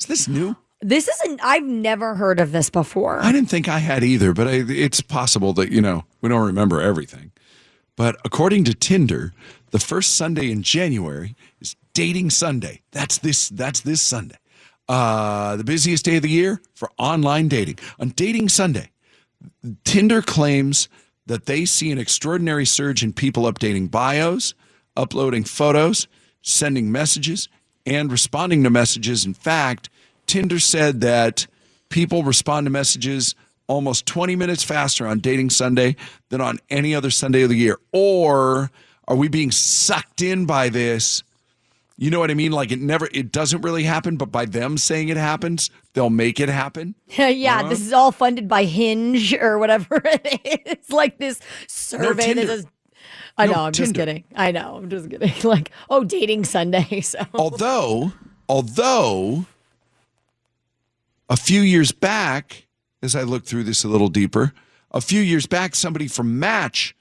Is 0.01 0.07
this 0.07 0.27
new? 0.27 0.57
This 0.85 1.09
isn't, 1.09 1.41
I've 1.43 1.65
never 1.65 2.15
heard 2.15 2.39
of 2.39 2.53
this 2.53 2.69
before. 2.69 3.19
I 3.23 3.33
didn't 3.33 3.49
think 3.49 3.69
I 3.69 3.79
had 3.79 4.05
either, 4.05 4.35
but 4.35 4.47
I, 4.47 4.65
it's 4.69 5.01
possible 5.01 5.55
that, 5.55 5.73
you 5.73 5.81
know, 5.81 6.05
we 6.21 6.29
don't 6.29 6.45
remember 6.45 6.83
everything. 6.83 7.33
But 7.97 8.17
according 8.23 8.65
to 8.65 8.75
Tinder, 8.75 9.33
the 9.71 9.79
first 9.79 10.15
Sunday 10.15 10.51
in 10.51 10.63
January 10.63 11.37
is 11.59 11.75
dating 11.95 12.29
Sunday. 12.29 12.83
That's 12.91 13.17
this 13.17 13.49
that's 13.49 13.81
this 13.81 14.03
Sunday. 14.03 14.37
Uh, 14.87 15.57
the 15.57 15.65
busiest 15.65 16.05
day 16.05 16.17
of 16.17 16.23
the 16.23 16.29
year 16.29 16.61
for 16.75 16.91
online 16.99 17.49
dating. 17.49 17.79
On 17.99 18.11
dating 18.11 18.51
Sunday, 18.51 18.91
Tinder 19.85 20.21
claims 20.21 20.91
that 21.25 21.47
they 21.47 21.65
see 21.65 21.93
an 21.93 21.99
extraordinary 21.99 22.67
surge 22.67 23.03
in 23.03 23.15
people 23.15 23.45
updating 23.45 23.91
bios, 23.91 24.53
uploading 24.99 25.45
photos, 25.45 26.09
sending 26.43 26.93
messages, 26.93 27.49
and 27.87 28.13
responding 28.13 28.63
to 28.65 28.69
messages. 28.69 29.25
In 29.25 29.33
fact, 29.33 29.89
Tinder 30.27 30.59
said 30.59 31.01
that 31.03 31.47
people 31.91 32.23
respond 32.23 32.67
to 32.67 32.71
messages 32.71 33.35
almost 33.67 34.07
20 34.07 34.37
minutes 34.37 34.63
faster 34.63 35.07
on 35.07 35.21
dating 35.21 35.51
Sunday 35.51 35.97
than 36.31 36.41
on 36.41 36.59
any 36.71 36.95
other 36.95 37.11
Sunday 37.11 37.43
of 37.43 37.49
the 37.51 37.57
year. 37.57 37.79
Or 37.93 38.71
are 39.09 39.17
we 39.17 39.29
being 39.29 39.51
sucked 39.51 40.23
in 40.23 40.47
by 40.47 40.69
this? 40.69 41.23
You 41.97 42.11
know 42.11 42.19
what 42.19 42.31
I 42.31 42.35
mean? 42.35 42.53
Like 42.53 42.73
it 42.73 42.81
never, 42.81 43.09
it 43.13 43.31
doesn't 43.33 43.63
really 43.63 43.85
happen, 43.85 44.17
but 44.17 44.33
by 44.33 44.47
them 44.47 44.77
saying 44.79 45.09
it 45.11 45.17
happens, 45.17 45.71
they'll 45.95 46.11
make 46.11 46.41
it 46.41 46.49
happen. 46.49 46.95
yeah, 47.09 47.61
Uh-huh. 47.61 47.69
this 47.69 47.81
is 47.81 47.93
all 47.93 48.13
funded 48.13 48.49
by 48.49 48.65
Hinge 48.65 49.33
or 49.35 49.59
whatever 49.59 50.03
it 50.05 50.63
is. 50.85 50.91
Like 50.91 51.19
this 51.19 51.41
survey 51.69 52.35
that 52.35 52.47
Tinder. 52.47 52.47
says. 52.47 52.67
I 53.37 53.47
No, 53.47 53.53
know, 53.53 53.61
I'm 53.67 53.73
just 53.73 53.95
kidding. 53.95 54.25
I 54.35 54.53
know, 54.53 54.77
I'm 54.77 54.89
just 54.91 55.11
kidding. 55.11 55.33
Like, 55.45 55.71
oh, 55.91 56.05
dating 56.05 56.45
Sunday. 56.45 57.01
So 57.01 57.21
although 57.35 58.13
although 58.49 59.47
a 61.35 61.37
few 61.37 61.63
years 61.63 61.91
back 61.91 62.67
as 63.03 63.17
i 63.17 63.23
look 63.23 63.45
through 63.45 63.65
this 63.65 63.83
a 63.83 63.89
little 63.89 64.09
deeper 64.09 64.53
a 64.93 65.01
few 65.01 65.21
years 65.21 65.47
back 65.47 65.75
somebody 65.75 66.07
from 66.07 66.39
match 66.39 66.95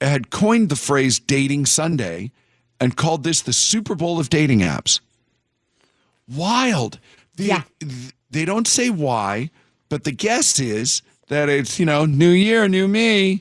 had 0.00 0.30
coined 0.30 0.68
the 0.68 0.76
phrase 0.76 1.18
dating 1.18 1.66
sunday 1.66 2.30
and 2.80 2.96
called 2.96 3.24
this 3.24 3.42
the 3.42 3.52
super 3.52 3.96
bowl 3.96 4.20
of 4.20 4.28
dating 4.30 4.60
apps 4.60 5.00
wild 6.28 7.00
The- 7.36 7.44
Yeah. 7.46 7.62
th- 7.80 8.12
they 8.30 8.44
don't 8.44 8.68
say 8.68 8.88
why 8.90 9.50
but 9.88 10.04
the 10.04 10.12
guess 10.12 10.60
is 10.60 11.02
that 11.28 11.48
it's 11.48 11.80
you 11.80 11.86
know 11.86 12.04
new 12.06 12.30
year 12.30 12.68
new 12.68 12.86
me 12.86 13.40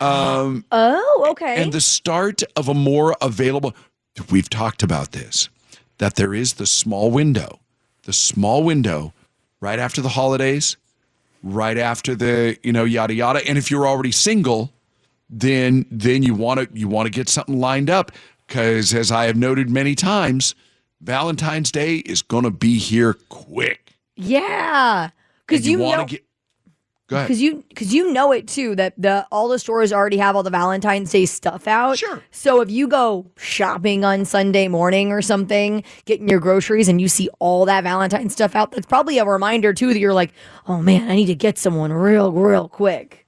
um, 0.00 0.64
Oh, 0.70 1.26
okay. 1.30 1.60
and 1.62 1.72
the 1.72 1.80
start 1.80 2.42
of 2.56 2.68
a 2.68 2.74
more 2.74 3.16
available 3.22 3.74
we've 4.30 4.50
talked 4.50 4.82
about 4.82 5.12
this 5.12 5.48
that 5.96 6.14
there 6.16 6.34
is 6.34 6.54
the 6.54 6.66
small 6.66 7.10
window 7.10 7.58
the 8.08 8.12
small 8.14 8.64
window 8.64 9.12
right 9.60 9.78
after 9.78 10.00
the 10.00 10.08
holidays 10.08 10.78
right 11.42 11.76
after 11.76 12.14
the 12.14 12.56
you 12.62 12.72
know 12.72 12.84
yada 12.84 13.12
yada. 13.12 13.46
And 13.46 13.58
if 13.58 13.70
you're 13.70 13.86
already 13.86 14.12
single 14.12 14.72
then 15.28 15.84
then 15.90 16.22
you 16.22 16.32
want 16.32 16.58
to 16.58 16.68
you 16.72 16.88
want 16.88 17.04
to 17.04 17.10
get 17.10 17.28
something 17.28 17.60
lined 17.60 17.90
up. 17.90 18.10
Because 18.46 18.94
as 18.94 19.12
i 19.12 19.26
have 19.26 19.36
noted 19.36 19.68
many 19.68 19.94
times 19.94 20.54
valentine's 21.02 21.70
day 21.70 21.96
is 21.96 22.22
going 22.22 22.44
to 22.44 22.50
be 22.50 22.78
here 22.78 23.12
quick. 23.28 23.92
Yeah, 24.16 25.10
because 25.46 25.66
you, 25.66 25.72
you, 25.78 25.84
want 25.84 26.08
to 26.08 26.16
get 26.16 26.24
go 27.08 27.16
ahead 27.16 27.26
because 27.28 27.42
you 27.42 27.64
because 27.68 27.92
you 27.92 28.12
know 28.12 28.32
it 28.32 28.46
too 28.46 28.74
that 28.76 28.94
the 28.96 29.26
all 29.32 29.48
the 29.48 29.58
stores 29.58 29.92
already 29.92 30.16
have 30.18 30.36
all 30.36 30.42
the 30.42 30.50
Valentine's 30.50 31.10
Day 31.10 31.26
stuff 31.26 31.66
out. 31.66 31.98
Sure. 31.98 32.22
So 32.30 32.60
if 32.60 32.70
you 32.70 32.86
go 32.88 33.26
shopping 33.36 34.04
on 34.04 34.24
Sunday 34.24 34.68
morning 34.68 35.10
or 35.10 35.20
something, 35.20 35.82
getting 36.04 36.28
your 36.28 36.40
groceries, 36.40 36.88
and 36.88 37.00
you 37.00 37.08
see 37.08 37.28
all 37.40 37.64
that 37.64 37.82
Valentine's 37.84 38.32
stuff 38.32 38.54
out, 38.54 38.70
that's 38.72 38.86
probably 38.86 39.18
a 39.18 39.24
reminder 39.24 39.72
too 39.74 39.92
that 39.92 39.98
you're 39.98 40.14
like, 40.14 40.32
oh 40.68 40.80
man, 40.80 41.10
I 41.10 41.16
need 41.16 41.26
to 41.26 41.34
get 41.34 41.58
someone 41.58 41.92
real 41.92 42.30
real 42.32 42.68
quick. 42.68 43.24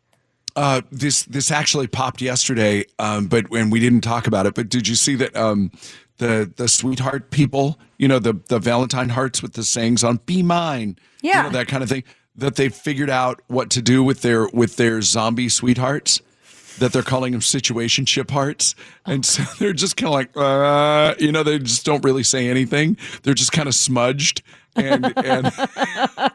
Uh, 0.56 0.82
this 0.90 1.22
this 1.24 1.50
actually 1.50 1.86
popped 1.86 2.20
yesterday, 2.20 2.84
um, 2.98 3.26
but 3.26 3.50
when 3.50 3.70
we 3.70 3.80
didn't 3.80 4.00
talk 4.02 4.26
about 4.26 4.46
it. 4.46 4.54
But 4.54 4.68
did 4.68 4.88
you 4.88 4.94
see 4.96 5.14
that 5.14 5.34
um, 5.36 5.70
the 6.18 6.52
the 6.56 6.68
sweetheart 6.68 7.30
people, 7.30 7.78
you 7.98 8.08
know, 8.08 8.18
the 8.18 8.34
the 8.48 8.58
Valentine 8.58 9.10
hearts 9.10 9.42
with 9.42 9.52
the 9.54 9.62
sayings 9.62 10.02
on 10.02 10.18
"Be 10.26 10.42
mine," 10.42 10.98
you 11.22 11.30
Yeah. 11.30 11.42
know, 11.42 11.50
that 11.50 11.68
kind 11.68 11.82
of 11.84 11.88
thing. 11.88 12.02
That 12.40 12.56
they 12.56 12.68
figured 12.68 13.10
out 13.10 13.40
what 13.48 13.70
to 13.70 13.82
do 13.82 14.02
with 14.02 14.22
their 14.22 14.48
with 14.48 14.76
their 14.76 15.02
zombie 15.02 15.48
sweethearts. 15.48 16.20
That 16.78 16.92
they're 16.92 17.02
calling 17.02 17.32
them 17.32 17.42
situation 17.42 18.06
ship 18.06 18.30
hearts, 18.30 18.74
and 19.04 19.24
so 19.24 19.42
they're 19.58 19.74
just 19.74 19.96
kind 19.98 20.08
of 20.08 20.14
like, 20.14 20.30
uh, 20.34 21.14
you 21.18 21.30
know, 21.30 21.42
they 21.42 21.58
just 21.58 21.84
don't 21.84 22.02
really 22.02 22.22
say 22.22 22.48
anything. 22.48 22.96
They're 23.22 23.34
just 23.34 23.52
kind 23.52 23.68
of 23.68 23.74
smudged 23.74 24.42
and 24.76 25.12
and 25.18 25.52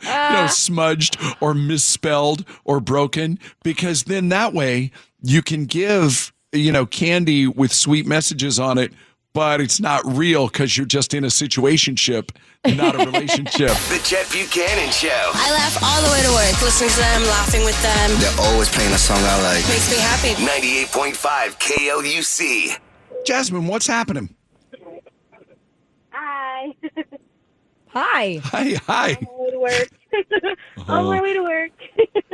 you 0.02 0.10
know, 0.10 0.48
smudged 0.50 1.18
or 1.40 1.54
misspelled 1.54 2.46
or 2.64 2.80
broken 2.80 3.40
because 3.64 4.04
then 4.04 4.30
that 4.30 4.54
way 4.54 4.92
you 5.22 5.42
can 5.42 5.66
give, 5.66 6.32
you 6.52 6.72
know, 6.72 6.86
candy 6.86 7.48
with 7.48 7.74
sweet 7.74 8.06
messages 8.06 8.60
on 8.60 8.78
it 8.78 8.94
but 9.36 9.60
it's 9.60 9.82
not 9.82 10.02
real 10.06 10.48
because 10.48 10.78
you're 10.78 10.86
just 10.86 11.14
in 11.14 11.26
a 11.26 11.28
situationship, 11.28 12.32
not 12.78 12.96
a 12.96 13.00
relationship. 13.00 13.70
The 13.90 14.00
Chet 14.04 14.32
Buchanan 14.32 14.90
Show. 14.92 15.10
I 15.34 15.52
laugh 15.52 15.78
all 15.84 16.02
the 16.02 16.10
way 16.10 16.22
to 16.24 16.32
work, 16.32 16.62
listening 16.62 16.90
to 16.92 17.00
them, 17.00 17.22
laughing 17.24 17.66
with 17.66 17.80
them. 17.84 18.12
They're 18.20 18.48
always 18.48 18.70
playing 18.70 18.94
a 18.94 18.98
song 18.98 19.18
I 19.20 19.42
like. 19.44 19.68
Makes 19.68 19.92
me 19.92 19.98
happy. 19.98 20.30
98.5 20.86 21.60
KLUC. 21.60 22.80
Jasmine, 23.26 23.68
what's 23.68 23.86
happening? 23.88 24.34
Hi. 26.12 26.74
Hi, 27.90 28.42
Hi. 28.44 28.80
hi. 28.88 29.18
On 29.20 29.28
my 29.28 29.44
way 29.44 29.52
to 29.52 29.60
work. 29.60 29.90
Uh-huh. 30.78 30.94
On 30.94 31.06
my 31.08 31.22
way 31.22 31.34
to 31.34 31.42
work. 31.44 31.72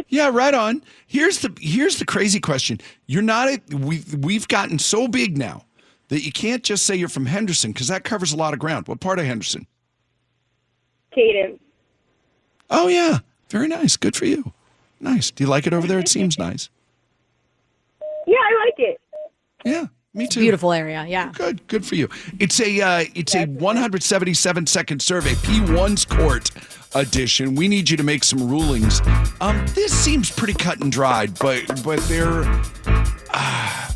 Yeah, 0.07 0.29
right 0.31 0.53
on. 0.53 0.83
Here's 1.07 1.39
the 1.39 1.55
here's 1.59 1.97
the 1.97 2.05
crazy 2.05 2.39
question. 2.39 2.79
You're 3.07 3.21
not 3.23 3.47
a, 3.47 3.59
we've 3.75 4.13
we've 4.23 4.47
gotten 4.47 4.77
so 4.77 5.07
big 5.07 5.37
now 5.37 5.65
that 6.11 6.25
you 6.25 6.31
can't 6.31 6.61
just 6.61 6.85
say 6.85 6.93
you're 6.93 7.07
from 7.07 7.25
Henderson 7.25 7.71
because 7.71 7.87
that 7.87 8.03
covers 8.03 8.33
a 8.33 8.35
lot 8.35 8.51
of 8.51 8.59
ground. 8.59 8.89
What 8.89 8.99
part 8.99 9.17
of 9.17 9.25
Henderson? 9.25 9.65
Cadence. 11.15 11.57
Oh 12.69 12.89
yeah, 12.89 13.19
very 13.49 13.69
nice. 13.69 13.95
Good 13.95 14.17
for 14.17 14.25
you. 14.25 14.51
Nice. 14.99 15.31
Do 15.31 15.45
you 15.45 15.49
like 15.49 15.67
it 15.67 15.73
over 15.73 15.87
there? 15.87 15.99
It 15.99 16.07
seems 16.09 16.37
nice. 16.37 16.69
Yeah, 18.27 18.37
I 18.37 18.65
like 18.65 18.73
it. 18.77 19.01
Yeah, 19.63 19.85
me 20.13 20.27
too. 20.27 20.41
Beautiful 20.41 20.73
area. 20.73 21.05
Yeah. 21.07 21.31
Good, 21.33 21.65
good 21.69 21.85
for 21.85 21.95
you. 21.95 22.09
It's 22.39 22.59
a 22.59 22.81
uh, 22.81 23.05
it's 23.15 23.33
a 23.33 23.45
177 23.45 24.65
second 24.65 25.01
survey, 25.01 25.31
P1's 25.35 26.03
court 26.03 26.51
edition. 26.93 27.55
We 27.55 27.69
need 27.69 27.89
you 27.89 27.95
to 27.95 28.03
make 28.03 28.25
some 28.25 28.49
rulings. 28.49 29.01
Um, 29.39 29.65
this 29.75 29.93
seems 29.93 30.29
pretty 30.29 30.55
cut 30.55 30.81
and 30.81 30.91
dried, 30.91 31.39
but 31.39 31.81
but 31.85 31.99
there, 32.09 32.43
uh, 33.33 33.91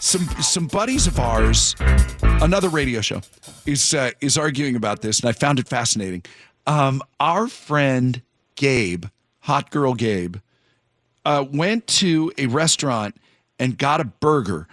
some 0.00 0.26
some 0.42 0.66
buddies 0.66 1.06
of 1.06 1.18
ours, 1.18 1.74
another 2.22 2.68
radio 2.68 3.00
show, 3.00 3.20
is 3.66 3.94
uh, 3.94 4.10
is 4.20 4.38
arguing 4.38 4.76
about 4.76 5.02
this, 5.02 5.20
and 5.20 5.28
I 5.28 5.32
found 5.32 5.58
it 5.58 5.68
fascinating. 5.68 6.22
Um, 6.66 7.02
our 7.20 7.48
friend 7.48 8.20
Gabe, 8.56 9.06
hot 9.40 9.70
girl 9.70 9.94
Gabe, 9.94 10.36
uh, 11.24 11.44
went 11.52 11.86
to 11.88 12.32
a 12.38 12.46
restaurant 12.46 13.16
and 13.58 13.76
got 13.78 14.00
a 14.00 14.04
burger. 14.04 14.68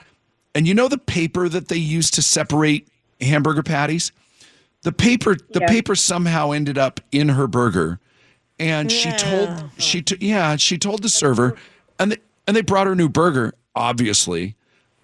And 0.53 0.67
you 0.67 0.73
know 0.73 0.87
the 0.87 0.97
paper 0.97 1.49
that 1.49 1.67
they 1.67 1.75
use 1.77 2.09
to 2.11 2.21
separate 2.21 2.87
hamburger 3.19 3.63
patties? 3.63 4.11
The 4.83 4.91
paper, 4.93 5.35
the 5.35 5.59
Yeah. 5.61 5.67
paper 5.67 5.95
somehow 5.95 6.51
ended 6.51 6.77
up 6.77 7.01
in 7.11 7.29
her 7.29 7.47
burger, 7.47 7.99
and 8.59 8.91
she 8.91 9.11
told 9.13 9.49
she 9.77 10.01
t- 10.01 10.17
yeah 10.21 10.55
she 10.57 10.77
told 10.77 11.01
the 11.01 11.09
server, 11.09 11.55
and 11.99 12.11
they, 12.11 12.17
and 12.47 12.55
they 12.55 12.61
brought 12.61 12.85
her 12.87 12.93
a 12.93 12.95
new 12.95 13.09
burger, 13.09 13.53
obviously, 13.75 14.55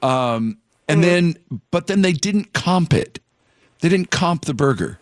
um, 0.02 0.58
and 0.88 1.04
then 1.04 1.38
but 1.72 1.88
then 1.88 2.02
they 2.02 2.14
didn't 2.14 2.54
comp 2.54 2.94
it. 2.94 3.20
They 3.80 3.90
didn't 3.90 4.12
comp 4.12 4.46
the 4.46 4.54
burger. 4.54 5.00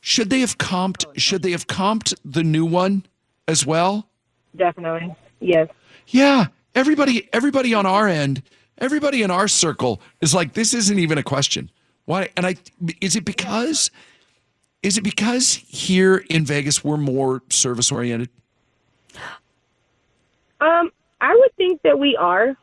Should 0.00 0.30
they 0.30 0.40
have 0.40 0.58
comped? 0.58 1.04
Should 1.16 1.42
they 1.42 1.50
have 1.52 1.66
comped 1.66 2.14
the 2.24 2.42
new 2.42 2.64
one 2.64 3.06
as 3.48 3.66
well? 3.66 4.08
Definitely. 4.56 5.14
Yes. 5.40 5.68
Yeah, 6.08 6.46
everybody 6.74 7.28
everybody 7.32 7.74
on 7.74 7.86
our 7.86 8.08
end, 8.08 8.42
everybody 8.78 9.22
in 9.22 9.30
our 9.30 9.48
circle 9.48 10.00
is 10.20 10.34
like 10.34 10.54
this 10.54 10.74
isn't 10.74 10.98
even 10.98 11.18
a 11.18 11.22
question. 11.22 11.70
Why? 12.04 12.30
And 12.36 12.46
I 12.46 12.56
is 13.00 13.16
it 13.16 13.24
because 13.24 13.90
is 14.82 14.96
it 14.96 15.02
because 15.02 15.54
here 15.54 16.24
in 16.30 16.44
Vegas 16.44 16.82
we're 16.82 16.96
more 16.96 17.42
service 17.50 17.92
oriented? 17.92 18.30
Um, 20.60 20.90
I 21.20 21.34
would 21.34 21.54
think 21.56 21.82
that 21.82 21.98
we 21.98 22.16
are. 22.16 22.56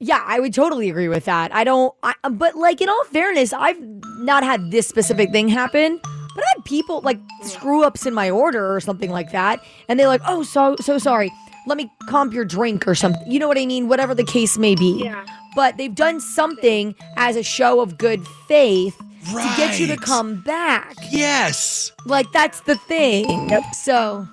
Yeah, 0.00 0.22
I 0.24 0.38
would 0.38 0.54
totally 0.54 0.88
agree 0.90 1.08
with 1.08 1.24
that. 1.24 1.52
I 1.52 1.64
don't, 1.64 1.92
I, 2.04 2.14
but 2.30 2.54
like 2.54 2.80
in 2.80 2.88
all 2.88 3.04
fairness, 3.06 3.52
I've 3.52 3.80
not 4.20 4.44
had 4.44 4.70
this 4.70 4.86
specific 4.86 5.32
thing 5.32 5.48
happen, 5.48 5.98
but 6.02 6.44
I 6.44 6.46
had 6.54 6.64
people 6.64 7.00
like 7.00 7.18
screw 7.42 7.82
ups 7.82 8.06
in 8.06 8.14
my 8.14 8.30
order 8.30 8.72
or 8.74 8.80
something 8.80 9.10
like 9.10 9.32
that, 9.32 9.60
and 9.88 9.98
they're 9.98 10.06
like, 10.06 10.20
"Oh, 10.24 10.44
so 10.44 10.76
so 10.80 10.98
sorry. 10.98 11.32
Let 11.66 11.76
me 11.76 11.90
comp 12.08 12.32
your 12.32 12.44
drink 12.44 12.86
or 12.86 12.94
something." 12.94 13.28
You 13.28 13.40
know 13.40 13.48
what 13.48 13.58
I 13.58 13.66
mean? 13.66 13.88
Whatever 13.88 14.14
the 14.14 14.24
case 14.24 14.56
may 14.56 14.76
be. 14.76 15.02
Yeah. 15.02 15.24
But 15.56 15.78
they've 15.78 15.94
done 15.94 16.20
something 16.20 16.94
as 17.16 17.34
a 17.34 17.42
show 17.42 17.80
of 17.80 17.98
good 17.98 18.24
faith 18.46 18.96
to 19.26 19.52
get 19.56 19.80
you 19.80 19.88
to 19.88 19.96
come 19.96 20.40
back. 20.42 20.94
Yes. 21.10 21.90
Like 22.06 22.30
that's 22.32 22.60
the 22.60 22.76
thing. 22.76 23.48
Yep. 23.48 23.74
So 23.74 24.28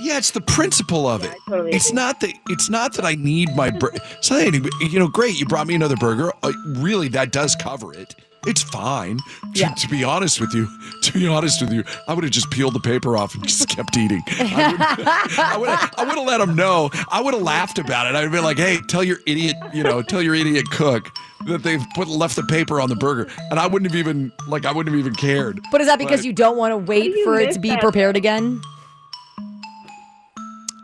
Yeah, 0.00 0.18
it's 0.18 0.30
the 0.30 0.40
principle 0.40 1.06
of 1.08 1.24
it. 1.24 1.30
I 1.30 1.50
totally 1.50 1.72
it's 1.72 1.88
agree. 1.90 1.96
not 2.02 2.20
that 2.20 2.32
it's 2.48 2.70
not 2.70 2.92
that 2.94 3.04
I 3.04 3.14
need 3.14 3.54
my 3.56 3.70
bur- 3.70 3.92
it's 3.94 4.30
not 4.30 4.38
that 4.40 4.88
you 4.92 4.98
know, 4.98 5.08
great, 5.08 5.38
you 5.38 5.46
brought 5.46 5.66
me 5.66 5.74
another 5.74 5.96
burger. 5.96 6.32
Uh, 6.42 6.52
really, 6.76 7.08
that 7.08 7.32
does 7.32 7.54
cover 7.56 7.92
it. 7.92 8.14
It's 8.46 8.62
fine. 8.62 9.18
To, 9.18 9.60
Yeah. 9.60 9.74
to 9.74 9.88
be 9.88 10.04
honest 10.04 10.40
with 10.40 10.54
you, 10.54 10.68
to 11.02 11.12
be 11.12 11.26
honest 11.26 11.60
with 11.60 11.72
you, 11.72 11.82
I 12.06 12.14
would 12.14 12.22
have 12.22 12.32
just 12.32 12.48
peeled 12.50 12.72
the 12.72 12.80
paper 12.80 13.16
off 13.16 13.34
and 13.34 13.46
just 13.46 13.68
kept 13.68 13.96
eating. 13.96 14.22
I 14.28 15.56
would 15.58 15.68
I 15.98 16.04
would 16.04 16.16
have 16.16 16.26
let 16.26 16.38
them 16.38 16.54
know. 16.54 16.90
I 17.10 17.20
would 17.20 17.34
have 17.34 17.42
laughed 17.42 17.78
about 17.78 18.06
it. 18.06 18.14
I'd 18.14 18.22
have 18.22 18.32
been 18.32 18.44
like, 18.44 18.58
"Hey, 18.58 18.78
tell 18.88 19.02
your 19.02 19.18
idiot, 19.26 19.56
you 19.74 19.82
know, 19.82 20.02
tell 20.02 20.22
your 20.22 20.34
idiot 20.36 20.70
cook 20.70 21.10
that 21.46 21.62
they've 21.64 21.84
put 21.96 22.06
left 22.08 22.36
the 22.36 22.44
paper 22.44 22.80
on 22.80 22.88
the 22.88 22.96
burger." 22.96 23.28
And 23.50 23.58
I 23.58 23.66
wouldn't 23.66 23.90
have 23.90 23.98
even 23.98 24.30
like 24.46 24.64
I 24.64 24.72
wouldn't 24.72 24.94
have 24.94 24.98
even 25.00 25.14
cared. 25.16 25.60
but 25.72 25.80
is 25.80 25.88
that 25.88 25.98
because 25.98 26.20
But- 26.20 26.26
you 26.26 26.32
don't 26.32 26.56
want 26.56 26.72
to 26.72 26.76
wait 26.78 27.12
do 27.14 27.24
for 27.24 27.38
it 27.40 27.52
to 27.52 27.58
be 27.58 27.76
prepared 27.78 28.16
again? 28.16 28.60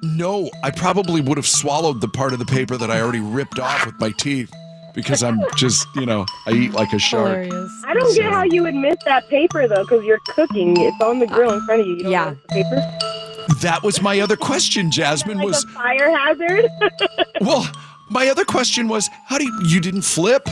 No, 0.05 0.51
I 0.63 0.71
probably 0.71 1.21
would 1.21 1.37
have 1.39 1.47
swallowed 1.47 2.01
the 2.01 2.09
part 2.09 2.33
of 2.33 2.39
the 2.39 2.45
paper 2.45 2.77
that 2.77 2.91
I 2.91 3.01
already 3.01 3.21
ripped 3.21 3.59
off 3.59 3.87
with 3.87 3.99
my 3.99 4.11
teeth 4.19 4.53
because 4.95 5.23
I'm 5.23 5.41
just, 5.57 5.87
you 5.97 6.07
know, 6.07 6.27
I 6.47 6.53
eat 6.53 6.73
like 6.73 6.93
a 6.93 6.99
shark. 6.99 7.45
Hilarious. 7.47 7.83
I 7.87 7.95
don't 7.95 8.15
get 8.15 8.33
how 8.33 8.45
you 8.45 8.63
would 8.63 8.75
miss 8.75 8.97
that 9.07 9.29
paper 9.29 9.67
though, 9.67 9.83
because 9.83 10.05
you're 10.05 10.21
cooking. 10.27 10.77
It's 10.79 11.01
on 11.01 11.19
the 11.19 11.27
grill 11.27 11.53
in 11.53 11.61
front 11.67 11.81
of 11.81 11.87
you. 11.87 11.97
You 11.97 12.03
don't 12.05 12.13
Yeah. 12.13 12.31
miss 12.31 12.39
the 12.43 12.49
paper. 12.49 12.99
That 13.63 13.83
was 13.83 14.01
my 14.03 14.21
other 14.21 14.37
question, 14.37 14.91
Jasmine. 14.91 15.39
Like 15.39 15.47
Was 15.47 15.65
a 15.65 15.69
fire 15.69 16.17
hazard. 16.17 16.67
well, 17.41 17.67
my 18.11 18.29
other 18.29 18.45
question 18.45 18.89
was, 18.89 19.09
how 19.27 19.39
do 19.39 19.45
you, 19.45 19.61
you 19.67 19.81
didn't 19.81 20.03
flip? 20.03 20.49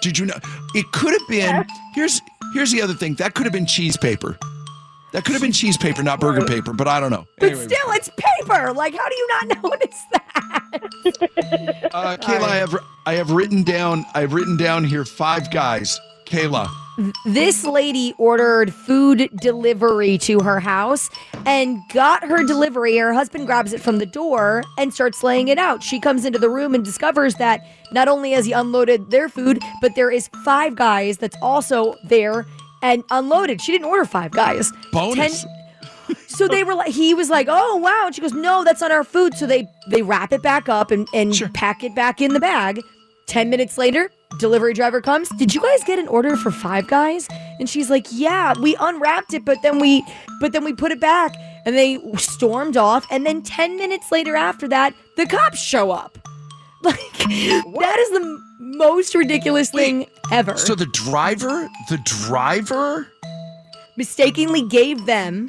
Did 0.00 0.18
you 0.18 0.26
know? 0.26 0.38
It 0.74 0.86
could 0.92 1.12
have 1.12 1.28
been. 1.28 1.64
Here's 1.94 2.20
here's 2.54 2.72
the 2.72 2.82
other 2.82 2.94
thing. 2.94 3.14
That 3.16 3.34
could 3.34 3.44
have 3.46 3.52
been 3.52 3.66
cheese 3.66 3.96
paper. 3.96 4.36
That 5.12 5.24
could 5.24 5.32
have 5.32 5.42
been 5.42 5.52
cheese 5.52 5.76
paper, 5.76 6.02
not 6.02 6.20
burger 6.20 6.44
paper. 6.46 6.72
But 6.72 6.88
I 6.88 6.98
don't 7.00 7.10
know. 7.10 7.26
But 7.38 7.50
Anyway, 7.50 7.66
still, 7.66 7.90
it's 7.90 8.10
paper. 8.16 8.72
Like, 8.72 8.94
how 8.96 9.08
do 9.08 9.14
you 9.14 9.28
not 9.28 9.62
notice 9.62 10.02
that? 10.12 11.90
uh, 11.92 12.16
Kayla, 12.16 12.42
I 12.42 12.56
have 12.56 12.76
I 13.06 13.14
have 13.14 13.30
written 13.30 13.62
down. 13.62 14.04
I 14.14 14.20
have 14.20 14.32
written 14.32 14.56
down 14.56 14.84
here 14.84 15.04
five 15.04 15.50
guys. 15.50 15.98
Kayla. 16.24 16.68
This 17.24 17.64
lady 17.64 18.14
ordered 18.18 18.72
food 18.72 19.30
delivery 19.40 20.18
to 20.18 20.40
her 20.40 20.60
house 20.60 21.08
and 21.46 21.78
got 21.92 22.22
her 22.22 22.44
delivery. 22.44 22.96
Her 22.98 23.14
husband 23.14 23.46
grabs 23.46 23.72
it 23.72 23.80
from 23.80 23.98
the 23.98 24.04
door 24.06 24.62
and 24.78 24.92
starts 24.92 25.22
laying 25.22 25.48
it 25.48 25.56
out. 25.58 25.82
She 25.82 25.98
comes 25.98 26.24
into 26.26 26.38
the 26.38 26.50
room 26.50 26.74
and 26.74 26.84
discovers 26.84 27.34
that 27.36 27.60
not 27.92 28.08
only 28.08 28.32
has 28.32 28.44
he 28.44 28.52
unloaded 28.52 29.10
their 29.10 29.28
food, 29.30 29.58
but 29.80 29.94
there 29.94 30.10
is 30.10 30.28
five 30.44 30.74
guys 30.76 31.16
that's 31.16 31.36
also 31.42 31.94
there 32.04 32.44
and 32.82 33.02
unloaded. 33.10 33.60
She 33.60 33.72
didn't 33.72 33.86
order 33.86 34.04
five 34.04 34.30
guys. 34.32 34.72
Bonus. 34.92 35.42
Ten- 35.44 35.50
so 36.26 36.48
they 36.48 36.64
were 36.64 36.74
like, 36.74 36.90
he 36.92 37.14
was 37.14 37.30
like, 37.30 37.46
"Oh 37.48 37.76
wow!" 37.76 38.02
And 38.06 38.14
she 38.14 38.20
goes, 38.20 38.32
"No, 38.32 38.64
that's 38.64 38.80
not 38.80 38.90
our 38.90 39.04
food." 39.04 39.34
So 39.34 39.46
they 39.46 39.66
they 39.88 40.02
wrap 40.02 40.32
it 40.32 40.42
back 40.42 40.68
up 40.68 40.90
and 40.90 41.06
and 41.14 41.34
Sure. 41.34 41.48
pack 41.54 41.82
it 41.84 41.94
back 41.94 42.20
in 42.20 42.32
the 42.34 42.40
bag. 42.40 42.80
Ten 43.26 43.48
minutes 43.50 43.78
later, 43.78 44.10
delivery 44.38 44.74
driver 44.74 45.00
comes. 45.00 45.28
Did 45.38 45.54
you 45.54 45.60
guys 45.62 45.84
get 45.84 45.98
an 45.98 46.08
order 46.08 46.36
for 46.36 46.50
five 46.50 46.86
guys? 46.88 47.28
And 47.58 47.68
she's 47.68 47.88
like, 47.88 48.06
"Yeah, 48.10 48.52
we 48.60 48.76
unwrapped 48.80 49.32
it, 49.32 49.44
but 49.44 49.58
then 49.62 49.78
we 49.78 50.04
but 50.40 50.52
then 50.52 50.64
we 50.64 50.72
put 50.74 50.90
it 50.92 51.00
back." 51.00 51.34
And 51.64 51.76
they 51.76 51.98
stormed 52.18 52.76
off. 52.76 53.06
And 53.10 53.24
then 53.24 53.42
ten 53.42 53.76
minutes 53.78 54.10
later, 54.10 54.34
after 54.36 54.66
that, 54.68 54.94
the 55.16 55.26
cops 55.26 55.58
show 55.62 55.90
up. 55.92 56.18
Like 56.82 56.98
that 57.18 57.96
is 58.00 58.10
the 58.10 58.42
most 58.58 59.14
ridiculous 59.14 59.70
thing 59.70 60.06
ever. 60.32 60.56
So 60.56 60.74
the 60.74 60.86
driver, 60.86 61.68
the 61.88 61.98
driver, 61.98 63.06
mistakenly 63.96 64.62
gave 64.62 65.06
them 65.06 65.48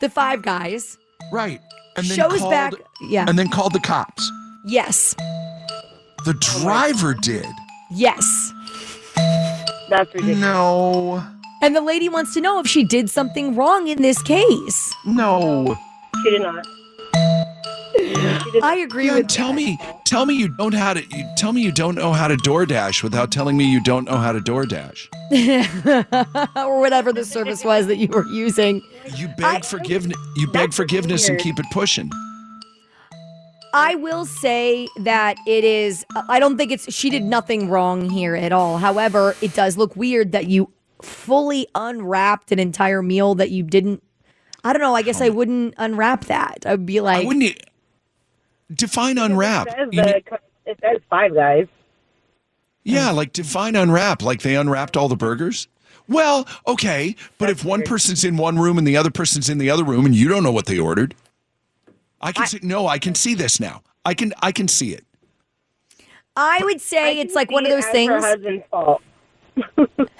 the 0.00 0.08
five 0.08 0.42
guys. 0.42 0.98
right? 1.32 1.60
And 1.96 2.06
then 2.06 2.16
shows 2.16 2.38
called, 2.40 2.50
back. 2.50 2.72
Yeah. 3.02 3.26
and 3.28 3.38
then 3.38 3.48
called 3.48 3.74
the 3.74 3.80
cops. 3.80 4.30
yes. 4.64 5.14
The 6.24 6.34
driver 6.34 7.14
did. 7.14 7.46
Yes. 7.90 8.24
That's 9.90 10.12
ridiculous. 10.14 10.38
No, 10.38 11.22
And 11.60 11.76
the 11.76 11.80
lady 11.82 12.08
wants 12.08 12.32
to 12.34 12.40
know 12.40 12.58
if 12.60 12.66
she 12.66 12.82
did 12.84 13.10
something 13.10 13.54
wrong 13.54 13.88
in 13.88 14.00
this 14.02 14.22
case. 14.22 14.94
no. 15.04 15.76
She 16.24 16.30
did 16.30 16.42
not. 16.42 16.64
I 18.62 18.82
agree 18.84 19.06
Yeah, 19.06 19.16
with 19.16 19.28
tell 19.28 19.52
me, 19.52 19.78
tell 20.04 20.26
me 20.26 20.34
you 20.34 20.48
don't 20.48 20.74
how 20.74 20.94
to. 20.94 21.00
You, 21.00 21.24
tell 21.36 21.52
me 21.52 21.62
you 21.62 21.72
don't 21.72 21.94
know 21.94 22.12
how 22.12 22.28
to 22.28 22.36
DoorDash 22.36 23.02
without 23.02 23.30
telling 23.30 23.56
me 23.56 23.64
you 23.64 23.82
don't 23.82 24.04
know 24.04 24.16
how 24.16 24.32
to 24.32 24.40
DoorDash. 24.40 25.08
or 26.56 26.80
whatever 26.80 27.12
the 27.12 27.24
service 27.24 27.64
was 27.64 27.86
that 27.86 27.96
you 27.96 28.08
were 28.08 28.26
using. 28.28 28.82
You 29.16 29.28
beg 29.36 29.64
forgiveness. 29.64 30.16
You 30.36 30.46
beg 30.48 30.72
forgiveness 30.72 31.28
and 31.28 31.38
keep 31.38 31.58
it 31.58 31.66
pushing. 31.70 32.10
I 33.74 33.94
will 33.96 34.26
say 34.26 34.86
that 35.00 35.36
it 35.46 35.64
is. 35.64 36.04
I 36.28 36.38
don't 36.38 36.56
think 36.56 36.72
it's. 36.72 36.92
She 36.92 37.10
did 37.10 37.22
nothing 37.24 37.68
wrong 37.68 38.10
here 38.10 38.36
at 38.36 38.52
all. 38.52 38.78
However, 38.78 39.34
it 39.40 39.54
does 39.54 39.76
look 39.76 39.96
weird 39.96 40.32
that 40.32 40.46
you 40.46 40.70
fully 41.00 41.66
unwrapped 41.74 42.52
an 42.52 42.58
entire 42.58 43.02
meal 43.02 43.34
that 43.36 43.50
you 43.50 43.62
didn't. 43.62 44.02
I 44.64 44.72
don't 44.72 44.82
know. 44.82 44.94
I 44.94 45.02
guess 45.02 45.20
I 45.20 45.30
wouldn't 45.30 45.74
unwrap 45.78 46.26
that. 46.26 46.64
I'd 46.66 46.86
be 46.86 47.00
like, 47.00 47.24
I 47.24 47.26
wouldn't 47.26 47.58
define 48.76 49.18
unwrap. 49.18 49.66
It 49.68 49.74
says, 49.76 49.88
You 49.92 50.02
need- 50.02 50.24
it 50.66 50.78
says 50.80 51.00
five 51.10 51.34
guys. 51.34 51.66
yeah, 52.84 53.10
like 53.10 53.32
define 53.32 53.74
unwrap. 53.76 54.22
Like 54.22 54.42
they 54.42 54.56
unwrapped 54.56 54.96
all 54.96 55.08
the 55.08 55.16
burgers. 55.16 55.68
Well, 56.08 56.46
okay, 56.66 57.14
but 57.38 57.48
if 57.50 57.64
one 57.64 57.82
person's 57.82 58.24
in 58.24 58.36
one 58.36 58.58
room 58.58 58.76
and 58.78 58.86
the 58.86 58.96
other 58.96 59.10
person's 59.10 59.48
in 59.48 59.58
the 59.58 59.70
other 59.70 59.84
room 59.84 60.04
and 60.06 60.14
you 60.14 60.28
don't 60.28 60.42
know 60.42 60.52
what 60.52 60.66
they 60.66 60.78
ordered, 60.78 61.14
I 62.20 62.32
can 62.32 62.46
see. 62.46 62.60
No, 62.62 62.86
I 62.86 62.98
can 62.98 63.14
see 63.14 63.34
this 63.34 63.58
now. 63.60 63.82
I 64.04 64.14
can. 64.14 64.32
I 64.42 64.52
can 64.52 64.68
see 64.68 64.92
it. 64.92 65.04
I 66.36 66.60
would 66.62 66.80
say 66.80 67.20
it's 67.20 67.34
like 67.34 67.50
one 67.50 67.64
of 67.66 67.70
those 67.72 67.86
things. 67.86 68.22
Her 69.56 69.64
husband's 69.76 70.10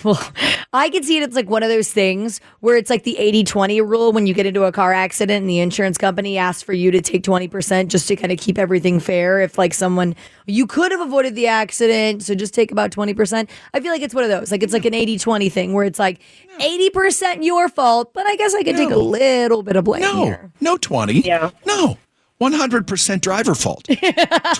fault. 0.00 0.04
Well, 0.04 0.32
I 0.72 0.90
can 0.90 1.02
see 1.02 1.16
it. 1.16 1.22
It's 1.22 1.34
like 1.34 1.48
one 1.48 1.62
of 1.62 1.68
those 1.70 1.90
things 1.90 2.40
where 2.60 2.76
it's 2.76 2.90
like 2.90 3.04
the 3.04 3.16
80 3.18 3.44
20 3.44 3.80
rule 3.80 4.12
when 4.12 4.26
you 4.26 4.34
get 4.34 4.44
into 4.44 4.64
a 4.64 4.72
car 4.72 4.92
accident 4.92 5.42
and 5.42 5.48
the 5.50 5.60
insurance 5.60 5.96
company 5.96 6.36
asks 6.36 6.62
for 6.62 6.72
you 6.74 6.90
to 6.90 7.00
take 7.00 7.22
20% 7.22 7.88
just 7.88 8.06
to 8.08 8.16
kind 8.16 8.30
of 8.30 8.38
keep 8.38 8.58
everything 8.58 9.00
fair. 9.00 9.40
If 9.40 9.56
like 9.56 9.72
someone, 9.72 10.14
you 10.46 10.66
could 10.66 10.92
have 10.92 11.00
avoided 11.00 11.34
the 11.36 11.46
accident, 11.46 12.22
so 12.22 12.34
just 12.34 12.52
take 12.54 12.70
about 12.70 12.90
20%. 12.90 13.48
I 13.72 13.80
feel 13.80 13.92
like 13.92 14.02
it's 14.02 14.14
one 14.14 14.24
of 14.24 14.30
those. 14.30 14.50
Like 14.50 14.62
it's 14.62 14.72
like 14.74 14.84
an 14.84 14.94
80 14.94 15.18
20 15.18 15.48
thing 15.48 15.72
where 15.72 15.84
it's 15.84 15.98
like 15.98 16.20
80% 16.60 17.44
your 17.44 17.68
fault, 17.68 18.12
but 18.12 18.26
I 18.26 18.36
guess 18.36 18.54
I 18.54 18.62
could 18.62 18.76
take 18.76 18.90
a 18.90 18.96
little 18.96 19.62
bit 19.62 19.76
of 19.76 19.84
blame 19.84 20.02
No, 20.02 20.24
here. 20.24 20.52
no 20.60 20.76
twenty. 20.76 21.20
Yeah. 21.20 21.50
No, 21.66 21.96
one 22.38 22.52
hundred 22.52 22.86
percent 22.86 23.22
driver 23.22 23.54
fault. 23.54 23.84
20, 23.84 24.02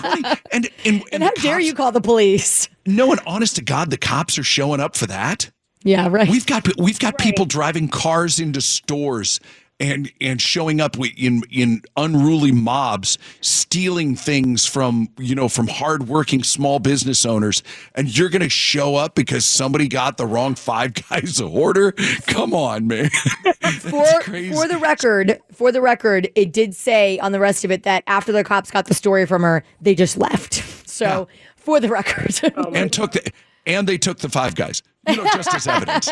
and 0.03 0.37
and, 0.51 0.69
and, 0.85 1.03
And 1.11 1.23
how 1.23 1.31
the 1.35 1.41
dare 1.41 1.59
you 1.59 1.73
call 1.73 1.91
the 1.91 2.01
police? 2.01 2.69
No, 2.85 3.11
and 3.11 3.21
honest 3.25 3.55
to 3.57 3.63
God, 3.63 3.89
the 3.89 3.97
cops 3.97 4.37
are 4.37 4.43
showing 4.43 4.79
up 4.79 4.95
for 4.95 5.07
that. 5.07 5.51
Yeah, 5.83 6.07
right. 6.09 6.27
We've 6.29 6.45
got 6.45 6.67
we've 6.77 6.99
got 6.99 7.17
people 7.17 7.45
driving 7.45 7.87
cars 7.87 8.39
into 8.39 8.61
stores 8.61 9.39
and 9.79 10.11
and 10.21 10.41
showing 10.41 10.79
up 10.79 10.95
in 11.17 11.43
in 11.51 11.81
unruly 11.97 12.51
mobs, 12.51 13.17
stealing 13.41 14.15
things 14.15 14.65
from 14.65 15.09
you 15.17 15.35
know 15.35 15.49
from 15.49 15.67
hardworking 15.67 16.43
small 16.43 16.79
business 16.79 17.25
owners, 17.25 17.61
and 17.93 18.17
you're 18.17 18.29
going 18.29 18.41
to 18.41 18.49
show 18.49 18.95
up 18.95 19.15
because 19.15 19.45
somebody 19.45 19.87
got 19.87 20.17
the 20.17 20.25
wrong 20.25 20.55
five 20.55 20.93
guys 21.09 21.41
order? 21.41 21.91
Come 22.27 22.53
on, 22.53 22.87
man. 22.87 23.09
for 23.79 24.05
crazy. 24.21 24.53
for 24.53 24.67
the 24.67 24.77
record, 24.77 25.39
for 25.51 25.71
the 25.71 25.81
record, 25.81 26.29
it 26.35 26.53
did 26.53 26.73
say 26.73 27.19
on 27.19 27.31
the 27.31 27.39
rest 27.39 27.65
of 27.65 27.71
it 27.71 27.83
that 27.83 28.03
after 28.07 28.31
the 28.31 28.43
cops 28.43 28.71
got 28.71 28.85
the 28.85 28.93
story 28.93 29.25
from 29.25 29.41
her, 29.41 29.63
they 29.81 29.95
just 29.95 30.17
left. 30.17 30.53
So 30.89 31.27
for 31.55 31.79
the 31.79 31.89
record, 31.89 32.39
oh, 32.55 32.71
and 32.73 32.91
took 32.91 33.11
the 33.11 33.31
and 33.65 33.87
they 33.87 33.97
took 33.97 34.19
the 34.19 34.29
five 34.29 34.55
guys. 34.55 34.81
You 35.07 35.17
know, 35.17 35.25
just 35.35 35.53
as 35.53 35.67
evidence. 35.67 36.09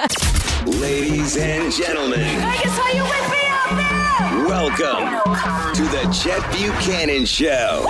Ladies 0.66 1.38
and 1.38 1.72
gentlemen, 1.72 2.20
Vegas, 2.20 2.78
how 2.78 2.92
you 2.92 3.04
wake 3.04 3.12
me 3.12 3.18
up 3.18 3.32
now? 3.32 3.33
Welcome 4.20 5.10
to 5.74 5.82
the 5.84 6.10
Chet 6.14 6.42
Buchanan 6.52 7.26
Show. 7.26 7.86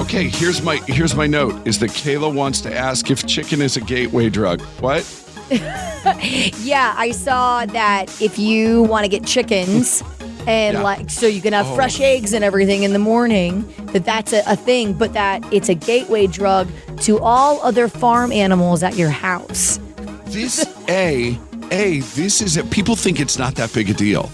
Okay, 0.00 0.28
here's 0.28 0.62
my 0.62 0.76
here's 0.88 1.14
my 1.14 1.26
note: 1.26 1.66
is 1.66 1.78
that 1.80 1.90
Kayla 1.90 2.32
wants 2.34 2.60
to 2.62 2.74
ask 2.76 3.10
if 3.10 3.24
chicken 3.26 3.62
is 3.62 3.76
a 3.76 3.80
gateway 3.80 4.28
drug. 4.28 4.60
What? 4.80 5.04
yeah, 5.50 6.94
I 6.96 7.12
saw 7.12 7.64
that 7.66 8.20
if 8.20 8.38
you 8.38 8.82
want 8.84 9.04
to 9.04 9.08
get 9.08 9.24
chickens 9.24 10.02
and 10.46 10.74
Yeah. 10.74 10.82
like 10.82 11.10
so 11.10 11.26
you 11.26 11.40
can 11.40 11.52
have 11.52 11.66
Oh. 11.68 11.74
fresh 11.74 12.00
eggs 12.00 12.32
and 12.32 12.42
everything 12.44 12.82
in 12.82 12.92
the 12.92 12.98
morning, 12.98 13.72
that 13.92 14.04
that's 14.04 14.32
a, 14.32 14.42
a 14.46 14.56
thing, 14.56 14.94
but 14.94 15.12
that 15.12 15.44
it's 15.52 15.68
a 15.68 15.74
gateway 15.74 16.26
drug 16.26 16.68
to 17.02 17.20
all 17.20 17.60
other 17.62 17.86
farm 17.88 18.32
animals 18.32 18.82
at 18.82 18.96
your 18.96 19.10
house. 19.10 19.78
This 20.26 20.66
a 20.88 21.38
a 21.70 22.00
this 22.00 22.42
is 22.42 22.56
a, 22.56 22.64
people 22.64 22.96
think 22.96 23.20
it's 23.20 23.38
not 23.38 23.54
that 23.56 23.72
big 23.72 23.90
a 23.90 23.94
deal. 23.94 24.28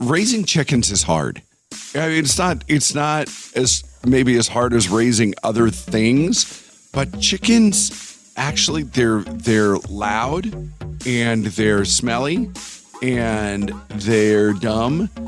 Raising 0.00 0.44
chickens 0.44 0.90
is 0.90 1.02
hard. 1.02 1.42
I 1.94 2.08
mean, 2.08 2.18
it's 2.24 2.38
not 2.38 2.64
it's 2.68 2.94
not 2.94 3.28
as 3.54 3.84
maybe 4.06 4.36
as 4.38 4.48
hard 4.48 4.72
as 4.72 4.88
raising 4.88 5.34
other 5.42 5.68
things, 5.70 6.88
but 6.92 7.20
chickens 7.20 8.32
actually 8.36 8.84
they're 8.84 9.20
they're 9.20 9.76
loud 9.88 10.46
and 11.06 11.46
they're 11.46 11.84
smelly 11.84 12.50
and 13.02 13.72
they're 13.90 14.52
dumb. 14.54 15.10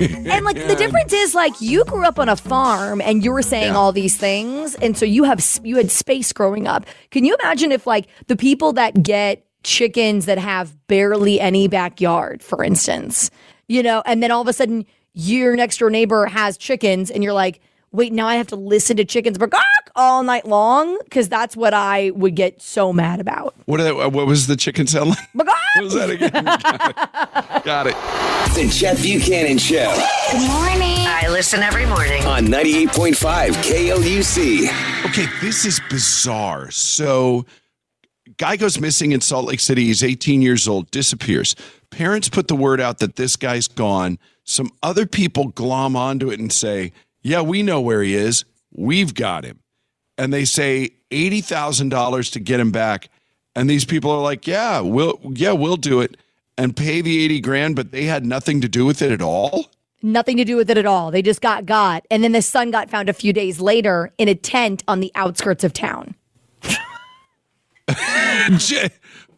And 0.00 0.44
like 0.44 0.56
the 0.68 0.76
difference 0.76 1.12
is 1.12 1.34
like 1.34 1.60
you 1.60 1.84
grew 1.84 2.04
up 2.04 2.18
on 2.20 2.28
a 2.28 2.36
farm 2.36 3.00
and 3.00 3.24
you 3.24 3.32
were 3.32 3.42
saying 3.42 3.72
Yeah. 3.72 3.76
all 3.76 3.90
these 3.92 4.16
things 4.16 4.76
and 4.76 4.96
so 4.96 5.04
you 5.04 5.24
have 5.24 5.44
you 5.64 5.76
had 5.76 5.90
space 5.90 6.32
growing 6.32 6.68
up. 6.68 6.86
Can 7.10 7.24
you 7.24 7.36
imagine 7.42 7.72
if 7.72 7.84
like 7.86 8.06
the 8.28 8.36
people 8.36 8.72
that 8.74 9.02
get 9.02 9.44
chickens 9.64 10.26
that 10.26 10.38
have 10.38 10.74
barely 10.86 11.40
any 11.40 11.66
backyard, 11.68 12.42
for 12.42 12.62
instance, 12.62 13.30
you 13.70 13.84
know, 13.84 14.02
and 14.04 14.20
then 14.20 14.32
all 14.32 14.42
of 14.42 14.48
a 14.48 14.52
sudden 14.52 14.84
your 15.12 15.54
next 15.54 15.78
door 15.78 15.90
neighbor 15.90 16.26
has 16.26 16.56
chickens 16.56 17.08
and 17.10 17.22
you're 17.22 17.32
like, 17.32 17.60
wait, 17.92 18.12
now 18.12 18.26
I 18.26 18.34
have 18.34 18.48
to 18.48 18.56
listen 18.56 18.96
to 18.96 19.04
chickens 19.04 19.38
bark 19.38 19.52
all 19.94 20.24
night 20.24 20.44
long 20.44 20.98
because 21.04 21.28
that's 21.28 21.56
what 21.56 21.72
I 21.72 22.10
would 22.10 22.34
get 22.34 22.60
so 22.60 22.92
mad 22.92 23.20
about. 23.20 23.54
What 23.66 23.78
are 23.80 23.84
that, 23.84 23.94
uh, 23.96 24.10
what 24.10 24.26
was 24.26 24.48
the 24.48 24.56
chicken 24.56 24.86
sound 24.86 25.10
like? 25.10 25.18
What 25.76 25.84
was 25.84 25.94
that 25.94 26.10
again? 26.10 26.32
Got 26.42 26.90
it. 26.90 27.64
Got 27.64 27.86
it. 27.86 27.94
The 28.56 28.68
Chet 28.68 29.00
Buchanan 29.00 29.56
Show 29.56 29.94
Good 30.32 30.48
morning. 30.48 31.06
I 31.06 31.28
listen 31.28 31.60
every 31.60 31.86
morning. 31.86 32.24
on 32.24 32.46
98.5 32.46 33.52
KLUC. 33.62 35.06
Okay, 35.06 35.26
this 35.40 35.64
is 35.64 35.80
bizarre. 35.88 36.72
So, 36.72 37.46
guy 38.36 38.56
goes 38.56 38.80
missing 38.80 39.12
in 39.12 39.20
Salt 39.20 39.46
Lake 39.46 39.60
City. 39.60 39.84
He's 39.84 40.02
18 40.02 40.42
years 40.42 40.66
old, 40.66 40.90
disappears. 40.90 41.54
Parents 41.90 42.28
put 42.28 42.48
the 42.48 42.56
word 42.56 42.80
out 42.80 42.98
that 42.98 43.16
this 43.16 43.36
guy's 43.36 43.68
gone. 43.68 44.18
Some 44.44 44.70
other 44.82 45.06
people 45.06 45.48
glom 45.48 45.96
onto 45.96 46.30
it 46.30 46.40
and 46.40 46.52
say, 46.52 46.92
Yeah, 47.22 47.42
we 47.42 47.62
know 47.62 47.80
where 47.80 48.02
he 48.02 48.14
is. 48.14 48.44
We've 48.72 49.14
got 49.14 49.44
him. 49.44 49.60
And 50.16 50.32
they 50.32 50.44
say 50.44 50.90
$80,000 51.10 52.32
to 52.32 52.40
get 52.40 52.60
him 52.60 52.70
back. 52.70 53.08
And 53.56 53.68
these 53.68 53.84
people 53.84 54.10
are 54.10 54.22
like, 54.22 54.46
Yeah, 54.46 54.80
we'll 54.80 55.20
yeah, 55.24 55.52
we'll 55.52 55.76
do 55.76 56.00
it 56.00 56.16
and 56.56 56.76
pay 56.76 57.00
the 57.00 57.24
80 57.24 57.40
grand, 57.40 57.76
but 57.76 57.90
they 57.90 58.04
had 58.04 58.26
nothing 58.26 58.60
to 58.60 58.68
do 58.68 58.84
with 58.84 59.00
it 59.02 59.10
at 59.10 59.22
all. 59.22 59.70
Nothing 60.02 60.36
to 60.36 60.44
do 60.44 60.56
with 60.56 60.70
it 60.70 60.78
at 60.78 60.86
all. 60.86 61.10
They 61.10 61.22
just 61.22 61.40
got 61.40 61.66
got. 61.66 62.06
And 62.10 62.22
then 62.22 62.32
the 62.32 62.42
son 62.42 62.70
got 62.70 62.90
found 62.90 63.08
a 63.08 63.12
few 63.12 63.32
days 63.32 63.60
later 63.60 64.12
in 64.18 64.28
a 64.28 64.34
tent 64.34 64.82
on 64.88 65.00
the 65.00 65.10
outskirts 65.14 65.64
of 65.64 65.72
town. 65.72 66.14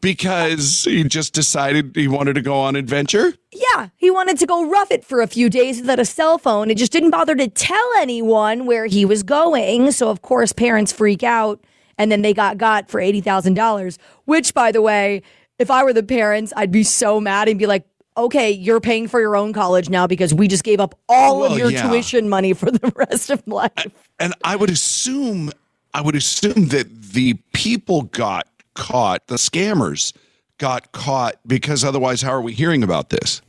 Because 0.02 0.82
he 0.84 1.04
just 1.04 1.32
decided 1.32 1.92
he 1.94 2.08
wanted 2.08 2.34
to 2.34 2.42
go 2.42 2.56
on 2.60 2.76
adventure. 2.76 3.32
Yeah, 3.52 3.88
he 3.96 4.10
wanted 4.10 4.36
to 4.40 4.46
go 4.46 4.68
rough 4.68 4.90
it 4.90 5.04
for 5.04 5.22
a 5.22 5.26
few 5.28 5.48
days 5.48 5.80
without 5.80 6.00
a 6.00 6.04
cell 6.04 6.38
phone. 6.38 6.70
It 6.70 6.76
just 6.76 6.90
didn't 6.92 7.10
bother 7.10 7.34
to 7.36 7.48
tell 7.48 7.88
anyone 7.98 8.66
where 8.66 8.86
he 8.86 9.04
was 9.04 9.22
going. 9.22 9.92
So, 9.92 10.10
of 10.10 10.20
course, 10.20 10.52
parents 10.52 10.92
freak 10.92 11.22
out. 11.22 11.64
And 11.98 12.10
then 12.10 12.22
they 12.22 12.34
got 12.34 12.58
got 12.58 12.90
for 12.90 13.00
$80,000, 13.00 13.96
which, 14.24 14.52
by 14.54 14.72
the 14.72 14.82
way, 14.82 15.22
if 15.58 15.70
I 15.70 15.84
were 15.84 15.92
the 15.92 16.02
parents, 16.02 16.52
I'd 16.56 16.72
be 16.72 16.82
so 16.82 17.20
mad 17.20 17.48
and 17.48 17.56
be 17.58 17.66
like, 17.66 17.84
okay, 18.16 18.50
you're 18.50 18.80
paying 18.80 19.06
for 19.06 19.20
your 19.20 19.36
own 19.36 19.52
college 19.52 19.88
now 19.88 20.06
because 20.08 20.34
we 20.34 20.48
just 20.48 20.64
gave 20.64 20.80
up 20.80 20.98
all 21.08 21.40
Well, 21.40 21.52
of 21.52 21.58
your 21.58 21.70
yeah. 21.70 21.86
tuition 21.88 22.28
money 22.28 22.54
for 22.54 22.70
the 22.70 22.92
rest 22.96 23.30
of 23.30 23.42
life. 23.46 23.70
And 24.18 24.34
I 24.42 24.56
would 24.56 24.68
assume, 24.70 25.52
I 25.94 26.00
would 26.00 26.16
assume 26.16 26.68
that 26.68 26.88
the 27.12 27.34
people 27.52 28.02
got 28.02 28.46
caught, 28.74 29.26
the 29.26 29.36
scammers 29.36 30.12
got 30.58 30.92
caught 30.92 31.36
because 31.46 31.84
otherwise, 31.84 32.22
how 32.22 32.30
are 32.30 32.40
we 32.40 32.52
hearing 32.52 32.82
about 32.82 33.10
this? 33.10 33.42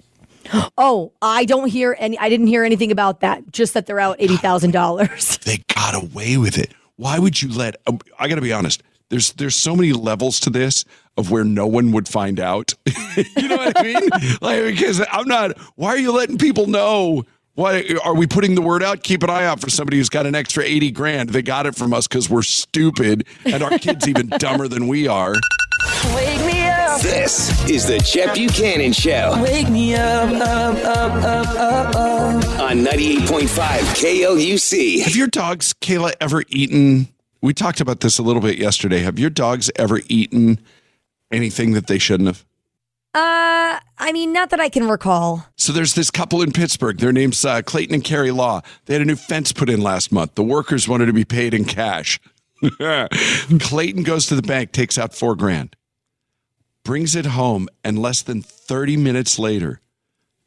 Oh, 0.78 1.14
I 1.22 1.46
don't 1.46 1.70
hear 1.70 1.96
any, 2.00 2.18
I 2.20 2.28
didn't 2.30 2.48
hear 2.48 2.64
anything 2.64 2.92
about 2.92 3.22
that, 3.22 3.52
just 3.52 3.74
that 3.76 3.86
they're 3.86 4.00
out 4.00 4.20
$80,000. 4.20 5.44
They 5.44 5.64
got 5.74 5.96
away 5.96 6.38
with 6.38 6.58
it. 6.58 6.74
Why 6.96 7.20
would 7.20 7.42
you 7.42 7.50
let? 7.50 7.76
um, 7.88 8.00
I 8.20 8.28
got 8.28 8.36
to 8.36 8.42
be 8.42 8.54
honest. 8.54 8.84
There's 9.10 9.34
there's 9.34 9.56
so 9.56 9.76
many 9.76 9.94
levels 9.94 10.40
to 10.42 10.50
this 10.50 10.86
of 11.18 11.30
where 11.30 11.44
no 11.44 11.68
one 11.68 11.92
would 11.92 12.08
find 12.08 12.40
out. 12.40 12.74
you 13.36 13.48
know 13.48 13.58
what 13.58 13.78
I 13.78 13.84
mean? 13.84 14.10
like 14.42 14.64
because 14.64 15.06
I'm 15.12 15.28
not. 15.28 15.58
Why 15.76 15.90
are 15.90 15.98
you 15.98 16.12
letting 16.12 16.38
people 16.38 16.68
know? 16.68 17.24
Why 17.56 17.84
are 18.04 18.16
we 18.16 18.26
putting 18.26 18.56
the 18.56 18.64
word 18.64 18.82
out? 18.82 19.04
Keep 19.04 19.22
an 19.22 19.30
eye 19.30 19.46
out 19.46 19.62
for 19.62 19.70
somebody 19.70 19.98
who's 19.98 20.10
got 20.10 20.26
an 20.26 20.34
extra 20.34 20.64
80 20.64 20.90
grand. 20.90 21.30
They 21.30 21.44
got 21.44 21.68
it 21.68 21.76
from 21.76 21.94
us 21.94 22.08
because 22.08 22.28
we're 22.28 22.42
stupid 22.42 23.28
and 23.46 23.62
our 23.62 23.78
kids 23.78 24.08
even 24.08 24.28
dumber 24.40 24.68
than 24.68 24.88
we 24.88 25.08
are. 25.08 25.36
Wake 26.16 26.46
me 26.46 26.68
up. 26.68 27.00
This 27.02 27.70
is 27.70 27.86
the 27.86 28.00
Chet 28.00 28.34
Buchanan 28.36 28.92
Show 28.94 29.40
Wake 29.42 29.70
me 29.70 29.94
up, 29.96 30.30
up, 30.32 30.76
up, 30.84 31.14
up, 31.24 31.48
up, 31.56 31.96
up. 31.96 32.60
on 32.60 32.80
98.5 32.80 33.48
KLUC. 33.48 35.02
Have 35.04 35.16
your 35.16 35.28
dogs, 35.28 35.74
Kayla, 35.74 36.14
ever 36.20 36.44
eaten? 36.50 37.08
We 37.42 37.54
talked 37.54 37.82
about 37.82 38.00
this 38.00 38.18
a 38.18 38.24
little 38.24 38.42
bit 38.42 38.58
yesterday. 38.58 39.00
Have 39.00 39.20
your 39.20 39.30
dogs 39.30 39.70
ever 39.76 40.00
eaten 40.08 40.60
anything 41.32 41.74
that 41.74 41.86
they 41.86 42.00
shouldn't 42.00 42.28
have? 42.28 42.46
Uh, 43.16 43.78
I 44.00 44.12
mean, 44.12 44.34
not 44.34 44.50
that 44.50 44.60
I 44.60 44.70
can 44.70 44.88
recall. 44.88 45.46
So 45.56 45.72
there's 45.72 45.94
this 45.94 46.10
couple 46.10 46.42
in 46.42 46.52
Pittsburgh. 46.52 46.98
Their 46.98 47.12
name's 47.12 47.46
uh, 47.46 47.62
Clayton 47.62 47.94
and 47.94 48.04
Carrie 48.04 48.32
Law. 48.32 48.62
They 48.86 48.94
had 48.94 49.04
a 49.04 49.06
new 49.06 49.16
fence 49.16 49.54
put 49.54 49.70
in 49.70 49.82
last 49.82 50.12
month. 50.12 50.34
The 50.34 50.44
workers 50.44 50.88
wanted 50.88 51.06
to 51.06 51.14
be 51.14 51.26
paid 51.26 51.54
in 51.54 51.66
cash. 51.66 52.20
Clayton 53.60 54.04
goes 54.04 54.26
to 54.28 54.36
the 54.36 54.42
bank, 54.42 54.72
takes 54.72 54.98
out 54.98 55.14
four 55.14 55.36
grand, 55.36 55.76
brings 56.84 57.16
it 57.16 57.28
home, 57.28 57.68
and 57.84 58.00
less 58.00 58.22
than 58.24 58.42
30 58.42 58.98
minutes 58.98 59.38
later, 59.38 59.80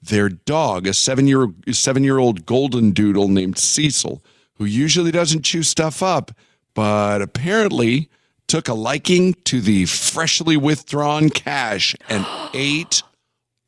their 0.03 0.29
dog, 0.29 0.87
a 0.87 0.95
seven 0.95 1.27
year 1.29 1.49
seven 1.71 2.03
year 2.03 2.19
old 2.19 2.47
golden 2.47 2.91
doodle 2.91 3.29
named 3.29 3.59
Cecil, 3.59 4.25
who 4.55 4.65
usually 4.65 5.11
doesn't 5.11 5.45
chew 5.45 5.63
stuff 5.63 6.03
up, 6.03 6.33
but 6.75 7.23
apparently 7.23 8.09
took 8.47 8.69
a 8.69 8.75
liking 8.75 9.35
to 9.45 9.61
the 9.61 9.87
freshly 9.87 10.57
withdrawn 10.57 11.31
cash 11.31 11.95
and 12.09 12.27
ate 12.55 13.03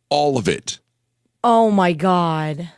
all 0.08 0.38
of 0.38 0.48
it. 0.48 0.78
Oh 1.42 1.70
my 1.70 1.92
God. 1.92 2.70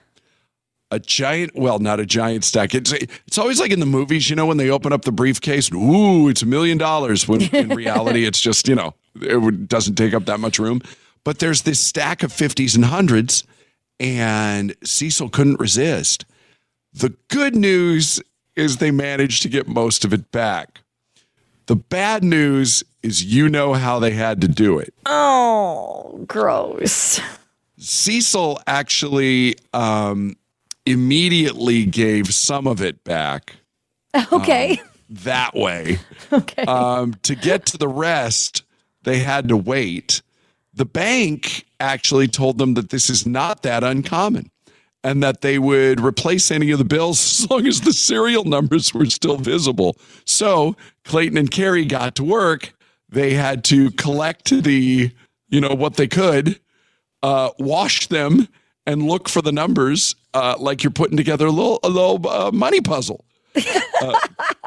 A 0.93 0.99
giant, 0.99 1.53
well, 1.55 1.79
not 1.79 2.01
a 2.01 2.07
giant 2.07 2.45
stack. 2.45 2.75
It's 2.75 2.93
it's 2.93 3.39
always 3.39 3.61
like 3.61 3.71
in 3.71 3.79
the 3.79 3.87
movies, 3.87 4.29
you 4.29 4.35
know, 4.35 4.47
when 4.47 4.57
they 4.57 4.71
open 4.71 4.93
up 4.93 5.03
the 5.03 5.13
briefcase, 5.13 5.73
ooh, 5.73 6.29
it's 6.29 6.43
a 6.43 6.47
million 6.47 6.79
dollars. 6.79 7.29
When 7.29 7.43
in 7.43 7.69
reality, 7.77 8.27
it's 8.27 8.41
just 8.41 8.67
you 8.67 8.75
know, 8.75 8.95
it 9.21 9.69
doesn't 9.69 9.95
take 9.95 10.15
up 10.15 10.25
that 10.25 10.41
much 10.41 10.59
room. 10.59 10.83
But 11.23 11.39
there's 11.39 11.63
this 11.63 11.79
stack 11.79 12.25
of 12.25 12.33
fifties 12.33 12.75
and 12.75 12.85
hundreds, 12.85 13.45
and 14.01 14.75
Cecil 14.83 15.29
couldn't 15.29 15.61
resist. 15.61 16.25
The 16.93 17.15
good 17.29 17.55
news 17.55 18.21
is 18.57 18.79
they 18.79 18.91
managed 18.91 19.43
to 19.43 19.49
get 19.49 19.69
most 19.69 20.05
of 20.05 20.13
it 20.13 20.33
back. 20.33 20.81
The 21.71 21.77
bad 21.77 22.25
news 22.25 22.83
is 23.01 23.23
you 23.25 23.49
know 23.49 23.75
how 23.75 24.01
they 24.01 24.11
had 24.11 24.41
to 24.41 24.49
do 24.49 24.81
it. 24.81 24.93
Oh, 25.07 26.25
gross. 26.27 27.21
Cecil 27.79 28.61
actually 28.67 29.55
um, 29.73 30.35
immediately 30.85 31.85
gave 31.85 32.35
some 32.35 32.67
of 32.67 32.83
it 32.83 33.05
back 33.05 33.55
Okay. 34.33 34.81
that 35.11 35.55
way. 35.55 36.01
okay. 36.33 36.65
Um, 36.65 37.15
to 37.23 37.37
get 37.37 37.67
to 37.67 37.79
the 37.79 37.87
rest, 37.87 38.65
they 39.05 39.21
had 39.21 39.49
to 39.51 39.57
wait. 39.57 40.23
The 40.75 40.87
bank 40.87 41.67
actually 41.79 42.27
told 42.27 42.59
them 42.59 42.75
that 42.75 42.91
this 42.91 43.09
is 43.09 43.29
not 43.29 43.63
that 43.63 43.85
uncommon 43.85 44.51
and 45.03 45.23
that 45.23 45.41
they 45.41 45.59
would 45.59 46.01
replace 46.01 46.51
any 46.51 46.71
of 46.71 46.79
the 46.79 46.85
bills 46.85 47.19
as 47.43 47.51
long 47.51 47.67
as 47.67 47.81
the 47.81 47.93
serial 47.93 48.45
numbers 48.45 48.93
were 48.93 49.07
still 49.07 49.37
visible. 49.37 49.97
So 50.25 50.77
Clayton 51.05 51.39
and 51.39 51.51
Carrie 51.51 51.85
got 51.85 52.15
to 52.17 52.25
work. 52.25 52.73
They 53.09 53.35
had 53.35 53.65
to 53.65 53.91
collect 53.93 54.51
the, 54.51 55.11
you 55.49 55.61
know, 55.61 55.75
what 55.75 55.95
they 55.97 56.07
could, 56.07 56.61
uh, 57.23 57.51
wash 57.59 58.07
them, 58.07 58.49
and 58.87 59.03
look 59.03 59.29
for 59.29 59.43
the 59.43 59.53
numbers 59.53 60.15
uh, 60.35 60.57
like 60.59 60.83
you're 60.83 60.91
putting 60.91 61.17
together 61.17 61.47
a 61.47 61.51
little, 61.51 61.81
a 61.83 61.89
little 61.89 62.29
uh, 62.29 62.51
money 62.53 62.81
puzzle. 62.81 63.25
Uh, 64.01 64.19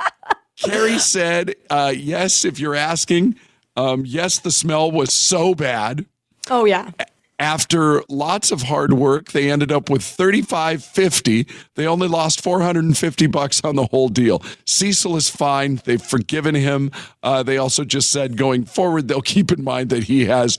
Carrie 0.58 1.00
said, 1.00 1.56
uh, 1.70 1.94
yes, 1.96 2.46
if 2.46 2.60
you're 2.60 2.76
asking, 2.76 3.36
um, 3.76 4.04
yes, 4.06 4.40
the 4.40 4.52
smell 4.52 4.92
was 4.92 5.14
so 5.14 5.56
bad. 5.56 6.06
oh, 6.50 6.66
yeah. 6.66 6.92
After 7.40 8.04
lots 8.10 8.52
of 8.52 8.62
hard 8.64 8.94
work, 8.94 9.32
they 9.32 9.52
ended 9.52 9.72
up 9.72 9.90
with 9.90 10.02
35.50. 10.02 11.50
They 11.76 11.88
only 11.88 12.08
lost 12.08 12.42
450 12.42 13.28
bucks 13.28 13.62
on 13.64 13.76
the 13.76 13.86
whole 13.88 14.10
deal. 14.10 14.42
Cecil 14.66 15.16
is 15.16 15.30
fine. 15.30 15.82
They've 15.84 16.02
forgiven 16.02 16.56
him. 16.56 16.92
Uh, 17.22 17.44
they 17.44 17.58
also 17.58 17.84
just 17.84 18.12
said 18.12 18.38
going 18.38 18.66
forward, 18.66 19.08
they'll 19.08 19.22
keep 19.22 19.52
in 19.52 19.64
mind 19.64 19.90
that 19.90 20.04
he 20.04 20.26
has 20.26 20.58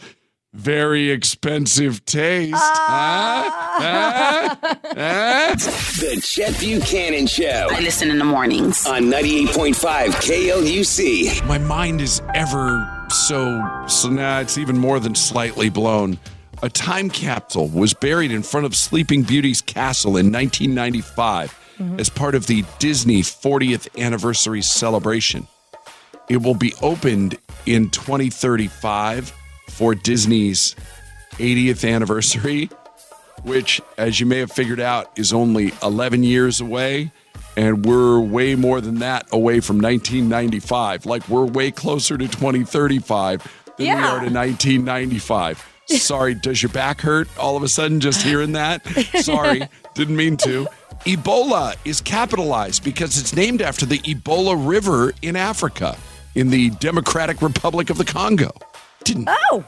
very 0.52 1.10
expensive 1.10 2.04
taste. 2.04 2.54
Huh? 2.56 3.50
Huh? 3.50 4.56
Huh? 4.62 5.54
The 5.56 6.20
Chet 6.22 6.58
Buchanan 6.58 7.26
Show 7.26 7.68
I 7.70 7.80
listen 7.80 8.10
in 8.10 8.18
the 8.18 8.24
mornings. 8.24 8.86
on 8.86 9.04
98.5 9.04 9.74
KLUC. 10.10 11.46
My 11.46 11.58
mind 11.58 12.00
is 12.00 12.20
ever 12.34 13.06
so, 13.08 13.62
so 13.88 14.08
now 14.10 14.40
it's 14.40 14.58
even 14.58 14.76
more 14.78 14.98
than 15.00 15.14
slightly 15.14 15.68
blown. 15.70 16.18
A 16.64 16.70
time 16.70 17.10
capsule 17.10 17.68
was 17.68 17.92
buried 17.92 18.32
in 18.32 18.42
front 18.42 18.64
of 18.64 18.74
Sleeping 18.74 19.22
Beauty's 19.22 19.60
castle 19.60 20.16
in 20.16 20.32
1995 20.32 21.52
mm-hmm. 21.76 22.00
as 22.00 22.08
part 22.08 22.34
of 22.34 22.46
the 22.46 22.64
Disney 22.78 23.20
40th 23.20 24.02
anniversary 24.02 24.62
celebration. 24.62 25.46
It 26.30 26.38
will 26.38 26.54
be 26.54 26.72
opened 26.80 27.36
in 27.66 27.90
2035 27.90 29.30
for 29.68 29.94
Disney's 29.94 30.74
80th 31.32 31.86
anniversary, 31.86 32.70
which, 33.42 33.82
as 33.98 34.18
you 34.18 34.24
may 34.24 34.38
have 34.38 34.50
figured 34.50 34.80
out, 34.80 35.10
is 35.18 35.34
only 35.34 35.70
11 35.82 36.22
years 36.22 36.62
away. 36.62 37.12
And 37.58 37.84
we're 37.84 38.18
way 38.18 38.54
more 38.54 38.80
than 38.80 39.00
that 39.00 39.26
away 39.32 39.60
from 39.60 39.80
1995. 39.80 41.04
Like, 41.04 41.28
we're 41.28 41.44
way 41.44 41.70
closer 41.70 42.16
to 42.16 42.26
2035 42.26 43.42
than 43.76 43.86
we 43.86 43.90
are 43.90 44.20
to 44.20 44.32
1995. 44.32 45.73
Sorry, 45.86 46.34
does 46.34 46.62
your 46.62 46.70
back 46.70 47.00
hurt 47.00 47.28
all 47.38 47.56
of 47.56 47.62
a 47.62 47.68
sudden 47.68 48.00
just 48.00 48.22
hearing 48.22 48.52
that? 48.52 48.86
Sorry, 49.22 49.68
didn't 49.94 50.16
mean 50.16 50.36
to. 50.38 50.66
Ebola 51.04 51.76
is 51.84 52.00
capitalized 52.00 52.82
because 52.82 53.18
it's 53.18 53.34
named 53.34 53.60
after 53.60 53.84
the 53.84 53.98
Ebola 54.00 54.56
River 54.56 55.12
in 55.20 55.36
Africa, 55.36 55.96
in 56.34 56.50
the 56.50 56.70
Democratic 56.70 57.42
Republic 57.42 57.90
of 57.90 57.98
the 57.98 58.04
Congo. 58.04 58.50
Didn't 59.04 59.28
Oh, 59.28 59.62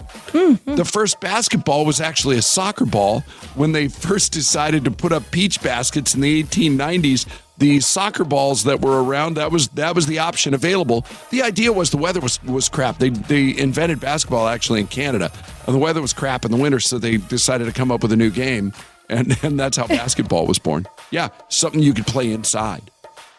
the 0.64 0.84
first 0.84 1.20
basketball 1.20 1.84
was 1.84 2.00
actually 2.00 2.38
a 2.38 2.42
soccer 2.42 2.86
ball. 2.86 3.20
When 3.54 3.72
they 3.72 3.88
first 4.06 4.32
decided 4.32 4.84
to 4.84 4.90
put 4.90 5.12
up 5.12 5.30
peach 5.30 5.62
baskets 5.62 6.14
in 6.14 6.22
the 6.22 6.42
1890s, 6.42 7.26
the 7.58 7.80
soccer 7.80 8.24
balls 8.24 8.64
that 8.64 8.80
were 8.80 9.02
around 9.02 9.34
that 9.34 9.50
was 9.50 9.68
that 9.68 9.94
was 9.94 10.06
the 10.06 10.18
option 10.18 10.54
available. 10.54 11.06
The 11.30 11.42
idea 11.42 11.72
was 11.72 11.90
the 11.90 11.96
weather 11.96 12.20
was 12.20 12.42
was 12.44 12.68
crap. 12.68 12.98
They 12.98 13.10
they 13.10 13.56
invented 13.56 14.00
basketball 14.00 14.48
actually 14.48 14.80
in 14.80 14.86
Canada, 14.86 15.32
and 15.66 15.74
the 15.74 15.78
weather 15.78 16.02
was 16.02 16.12
crap 16.12 16.44
in 16.44 16.50
the 16.50 16.56
winter, 16.56 16.80
so 16.80 16.98
they 16.98 17.16
decided 17.16 17.64
to 17.64 17.72
come 17.72 17.90
up 17.90 18.02
with 18.02 18.12
a 18.12 18.16
new 18.16 18.30
game, 18.30 18.72
and 19.08 19.36
and 19.42 19.58
that's 19.58 19.76
how 19.76 19.86
basketball 19.86 20.46
was 20.46 20.58
born. 20.58 20.86
Yeah, 21.10 21.28
something 21.48 21.80
you 21.82 21.94
could 21.94 22.06
play 22.06 22.32
inside. 22.32 22.90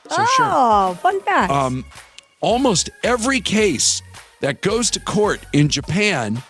So 0.10 0.15
sure 0.15 0.45
oh, 0.45 0.97
fun 1.01 1.21
fact. 1.21 1.51
um, 1.51 1.86
almost 2.39 2.89
every 3.03 3.41
case 3.41 4.01
that 4.39 4.62
goes 4.62 4.89
to 4.91 4.99
court 4.99 5.41
in 5.53 5.67
Japan 5.67 6.41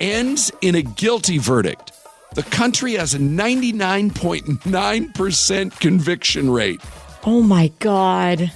ends 0.00 0.50
in 0.60 0.74
a 0.74 0.82
guilty 0.82 1.38
verdict. 1.38 1.92
The 2.34 2.42
country 2.44 2.92
has 2.94 3.12
a 3.14 3.18
99.9% 3.18 5.80
conviction 5.80 6.50
rate. 6.50 6.80
oh 7.24 7.42
my 7.42 7.68
God. 7.80 8.50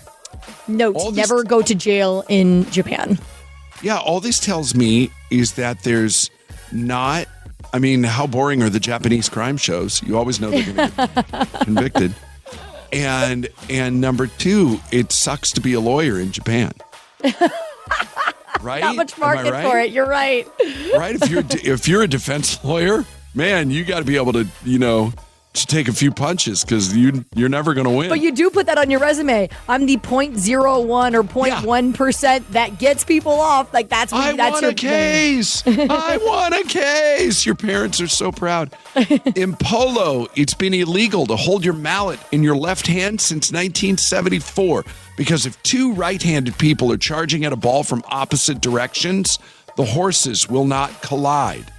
Note: 0.68 0.94
all 0.96 1.10
this- 1.10 1.28
Never 1.28 1.42
go 1.44 1.60
to 1.62 1.74
jail 1.74 2.24
in 2.28 2.70
Japan. 2.70 3.18
Yeah, 3.82 3.98
all 3.98 4.20
this 4.20 4.38
tells 4.40 4.74
me 4.74 5.10
is 5.30 5.52
that 5.54 5.82
there's 5.82 6.30
not, 6.72 7.26
I 7.74 7.78
mean, 7.78 8.02
how 8.04 8.26
boring 8.26 8.62
are 8.62 8.70
the 8.70 8.80
Japanese 8.80 9.28
crime 9.28 9.58
shows? 9.58 10.02
You 10.02 10.16
always 10.16 10.40
know 10.40 10.50
they're 10.50 10.72
going 10.72 10.90
to 10.90 11.24
get 11.30 11.52
convicted. 11.60 12.14
And 12.92 13.48
and 13.68 14.00
number 14.00 14.26
two, 14.28 14.80
it 14.92 15.12
sucks 15.12 15.50
to 15.52 15.60
be 15.60 15.74
a 15.74 15.80
lawyer 15.80 16.18
in 16.20 16.32
Japan. 16.32 16.72
Right? 18.62 18.80
Not 18.80 18.96
much 18.96 19.18
market 19.18 19.52
right? 19.52 19.66
for 19.68 19.78
it. 19.78 19.90
You're 19.90 20.06
right. 20.08 20.48
right? 20.96 21.14
If 21.20 21.28
you're 21.28 21.42
if 21.74 21.86
you're 21.86 22.00
a 22.00 22.08
defense 22.08 22.64
lawyer, 22.64 23.04
man, 23.34 23.70
you 23.70 23.84
got 23.84 23.98
to 24.00 24.04
be 24.04 24.16
able 24.16 24.32
to, 24.32 24.46
you 24.64 24.78
know, 24.78 25.12
to 25.54 25.66
take 25.66 25.86
a 25.86 25.92
few 25.92 26.10
punches 26.10 26.64
because 26.64 26.96
you 26.96 27.24
you're 27.34 27.48
never 27.48 27.74
going 27.74 27.86
to 27.86 27.90
win. 27.90 28.08
But 28.08 28.20
you 28.20 28.32
do 28.32 28.50
put 28.50 28.66
that 28.66 28.76
on 28.76 28.90
your 28.90 28.98
resume. 28.98 29.48
I'm 29.68 29.86
the 29.86 29.96
0.01 29.96 31.14
or 31.14 31.22
0.1 31.22 31.94
percent 31.94 32.50
that 32.52 32.78
gets 32.78 33.04
people 33.04 33.32
off. 33.32 33.72
Like 33.72 33.88
that's 33.88 34.12
what 34.12 34.34
I 34.34 34.36
that's 34.36 34.62
won 34.62 34.64
a 34.64 34.74
case. 34.74 35.62
I 35.66 36.18
won 36.22 36.52
a 36.52 36.64
case. 36.64 37.46
Your 37.46 37.54
parents 37.54 38.00
are 38.00 38.08
so 38.08 38.32
proud. 38.32 38.76
In 39.36 39.54
polo, 39.54 40.26
it's 40.34 40.54
been 40.54 40.74
illegal 40.74 41.24
to 41.26 41.36
hold 41.36 41.64
your 41.64 41.74
mallet 41.74 42.18
in 42.32 42.42
your 42.42 42.56
left 42.56 42.88
hand 42.88 43.20
since 43.20 43.52
1974 43.52 44.84
because 45.16 45.46
if 45.46 45.62
two 45.62 45.92
right-handed 45.92 46.58
people 46.58 46.90
are 46.92 46.96
charging 46.96 47.44
at 47.44 47.52
a 47.52 47.56
ball 47.56 47.84
from 47.84 48.02
opposite 48.08 48.60
directions, 48.60 49.38
the 49.76 49.84
horses 49.84 50.48
will 50.48 50.66
not 50.66 51.00
collide. 51.00 51.70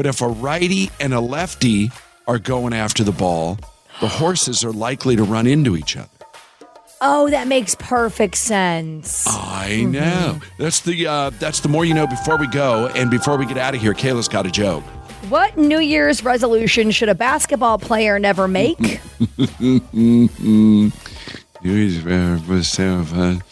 But 0.00 0.06
if 0.06 0.22
a 0.22 0.28
righty 0.28 0.90
and 0.98 1.12
a 1.12 1.20
lefty 1.20 1.90
are 2.26 2.38
going 2.38 2.72
after 2.72 3.04
the 3.04 3.12
ball, 3.12 3.58
the 4.00 4.08
horses 4.08 4.64
are 4.64 4.72
likely 4.72 5.14
to 5.14 5.22
run 5.22 5.46
into 5.46 5.76
each 5.76 5.94
other. 5.94 6.08
Oh, 7.02 7.28
that 7.28 7.48
makes 7.48 7.74
perfect 7.74 8.36
sense. 8.36 9.26
I 9.28 9.84
know. 9.84 10.40
That's 10.58 10.80
the 10.80 11.06
uh, 11.06 11.30
that's 11.38 11.60
the 11.60 11.68
more 11.68 11.84
you 11.84 11.92
know. 11.92 12.06
Before 12.06 12.38
we 12.38 12.46
go 12.46 12.86
and 12.86 13.10
before 13.10 13.36
we 13.36 13.44
get 13.44 13.58
out 13.58 13.74
of 13.74 13.82
here, 13.82 13.92
Kayla's 13.92 14.26
got 14.26 14.46
a 14.46 14.50
joke. 14.50 14.84
What 15.28 15.58
New 15.58 15.80
Year's 15.80 16.24
resolution 16.24 16.92
should 16.92 17.10
a 17.10 17.14
basketball 17.14 17.76
player 17.76 18.18
never 18.18 18.48
make? 18.48 18.78
New 19.92 20.90
Year's 21.62 22.68
so 22.68 23.04
fun. 23.04 23.42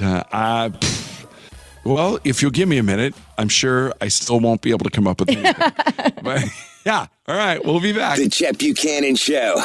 Uh, 0.00 0.70
Well, 1.84 2.18
if 2.24 2.42
you'll 2.42 2.52
give 2.52 2.68
me 2.68 2.78
a 2.78 2.82
minute, 2.82 3.14
I'm 3.38 3.48
sure 3.48 3.92
I 4.00 4.08
still 4.08 4.38
won't 4.38 4.62
be 4.62 4.70
able 4.70 4.84
to 4.84 4.90
come 4.90 5.08
up 5.08 5.20
with 5.20 5.30
anything. 5.30 5.54
but 6.22 6.44
yeah, 6.86 7.06
all 7.26 7.36
right, 7.36 7.64
we'll 7.64 7.80
be 7.80 7.92
back. 7.92 8.18
The 8.18 8.28
Chet 8.28 8.58
Buchanan 8.58 9.16
Show. 9.16 9.60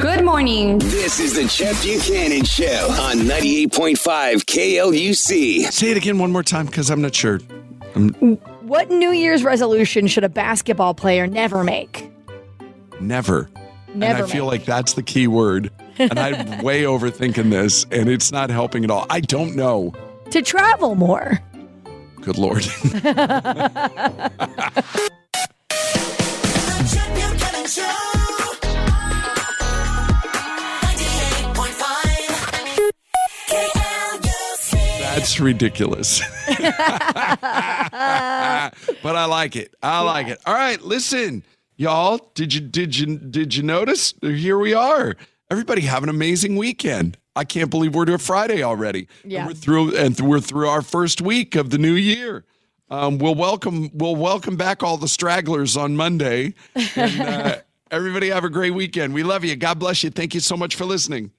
Good 0.00 0.24
morning. 0.24 0.78
This 0.78 1.20
is 1.20 1.34
the 1.34 1.48
Chet 1.48 1.80
Buchanan 1.82 2.44
Show 2.44 2.88
on 3.00 3.18
98.5 3.20 4.44
KLUC. 4.44 5.72
Say 5.72 5.90
it 5.90 5.96
again 5.96 6.18
one 6.18 6.32
more 6.32 6.42
time 6.42 6.66
because 6.66 6.90
I'm 6.90 7.00
not 7.00 7.14
sure. 7.14 7.38
What 8.62 8.90
New 8.90 9.12
Year's 9.12 9.42
resolution 9.42 10.06
should 10.06 10.24
a 10.24 10.28
basketball 10.28 10.94
player 10.94 11.26
never 11.26 11.64
make? 11.64 12.10
Never. 13.00 13.50
Never 13.94 14.22
and 14.22 14.24
I 14.24 14.26
feel 14.26 14.46
like 14.46 14.64
that's 14.64 14.94
the 14.94 15.02
key 15.02 15.26
word. 15.26 15.70
And 15.98 16.18
I'm 16.18 16.62
way 16.62 16.82
overthinking 16.82 17.50
this, 17.50 17.84
and 17.90 18.08
it's 18.08 18.32
not 18.32 18.48
helping 18.50 18.84
at 18.84 18.90
all. 18.90 19.06
I 19.10 19.20
don't 19.20 19.54
know. 19.54 19.92
To 20.32 20.40
travel 20.40 20.94
more. 20.94 21.38
Good 22.22 22.38
Lord. 22.38 22.62
That's 35.00 35.38
ridiculous. 35.38 36.20
but 36.48 36.70
I 39.04 39.26
like 39.28 39.54
it. 39.54 39.74
I 39.82 40.00
like 40.00 40.28
it. 40.28 40.40
All 40.46 40.54
right, 40.54 40.80
listen, 40.80 41.44
y'all. 41.76 42.30
Did 42.32 42.54
you 42.54 42.62
did 42.62 42.96
you 42.96 43.18
did 43.18 43.54
you 43.54 43.62
notice? 43.62 44.14
Here 44.22 44.58
we 44.58 44.72
are. 44.72 45.14
Everybody 45.50 45.82
have 45.82 46.02
an 46.02 46.08
amazing 46.08 46.56
weekend. 46.56 47.18
I 47.34 47.44
can't 47.44 47.70
believe 47.70 47.94
we're 47.94 48.04
to 48.06 48.18
Friday 48.18 48.62
already. 48.62 49.08
And 49.22 49.32
Yeah. 49.32 49.46
we're 49.46 49.54
through 49.54 49.96
and 49.96 50.18
we're 50.20 50.40
through 50.40 50.68
our 50.68 50.82
first 50.82 51.20
week 51.20 51.54
of 51.54 51.70
the 51.70 51.78
new 51.78 51.94
year. 51.94 52.44
Um, 52.90 53.16
we'll 53.18 53.34
welcome 53.34 53.90
we'll 53.94 54.16
welcome 54.16 54.56
back 54.56 54.82
all 54.82 54.98
the 54.98 55.08
stragglers 55.08 55.76
on 55.76 55.96
Monday. 55.96 56.54
And 56.94 57.20
uh, 57.20 57.56
everybody 57.90 58.28
have 58.28 58.44
a 58.44 58.50
great 58.50 58.74
weekend. 58.74 59.14
We 59.14 59.22
love 59.22 59.44
you. 59.44 59.56
God 59.56 59.78
bless 59.78 60.02
you. 60.04 60.10
Thank 60.10 60.34
you 60.34 60.40
so 60.40 60.56
much 60.58 60.76
for 60.76 60.84
listening. 60.84 61.30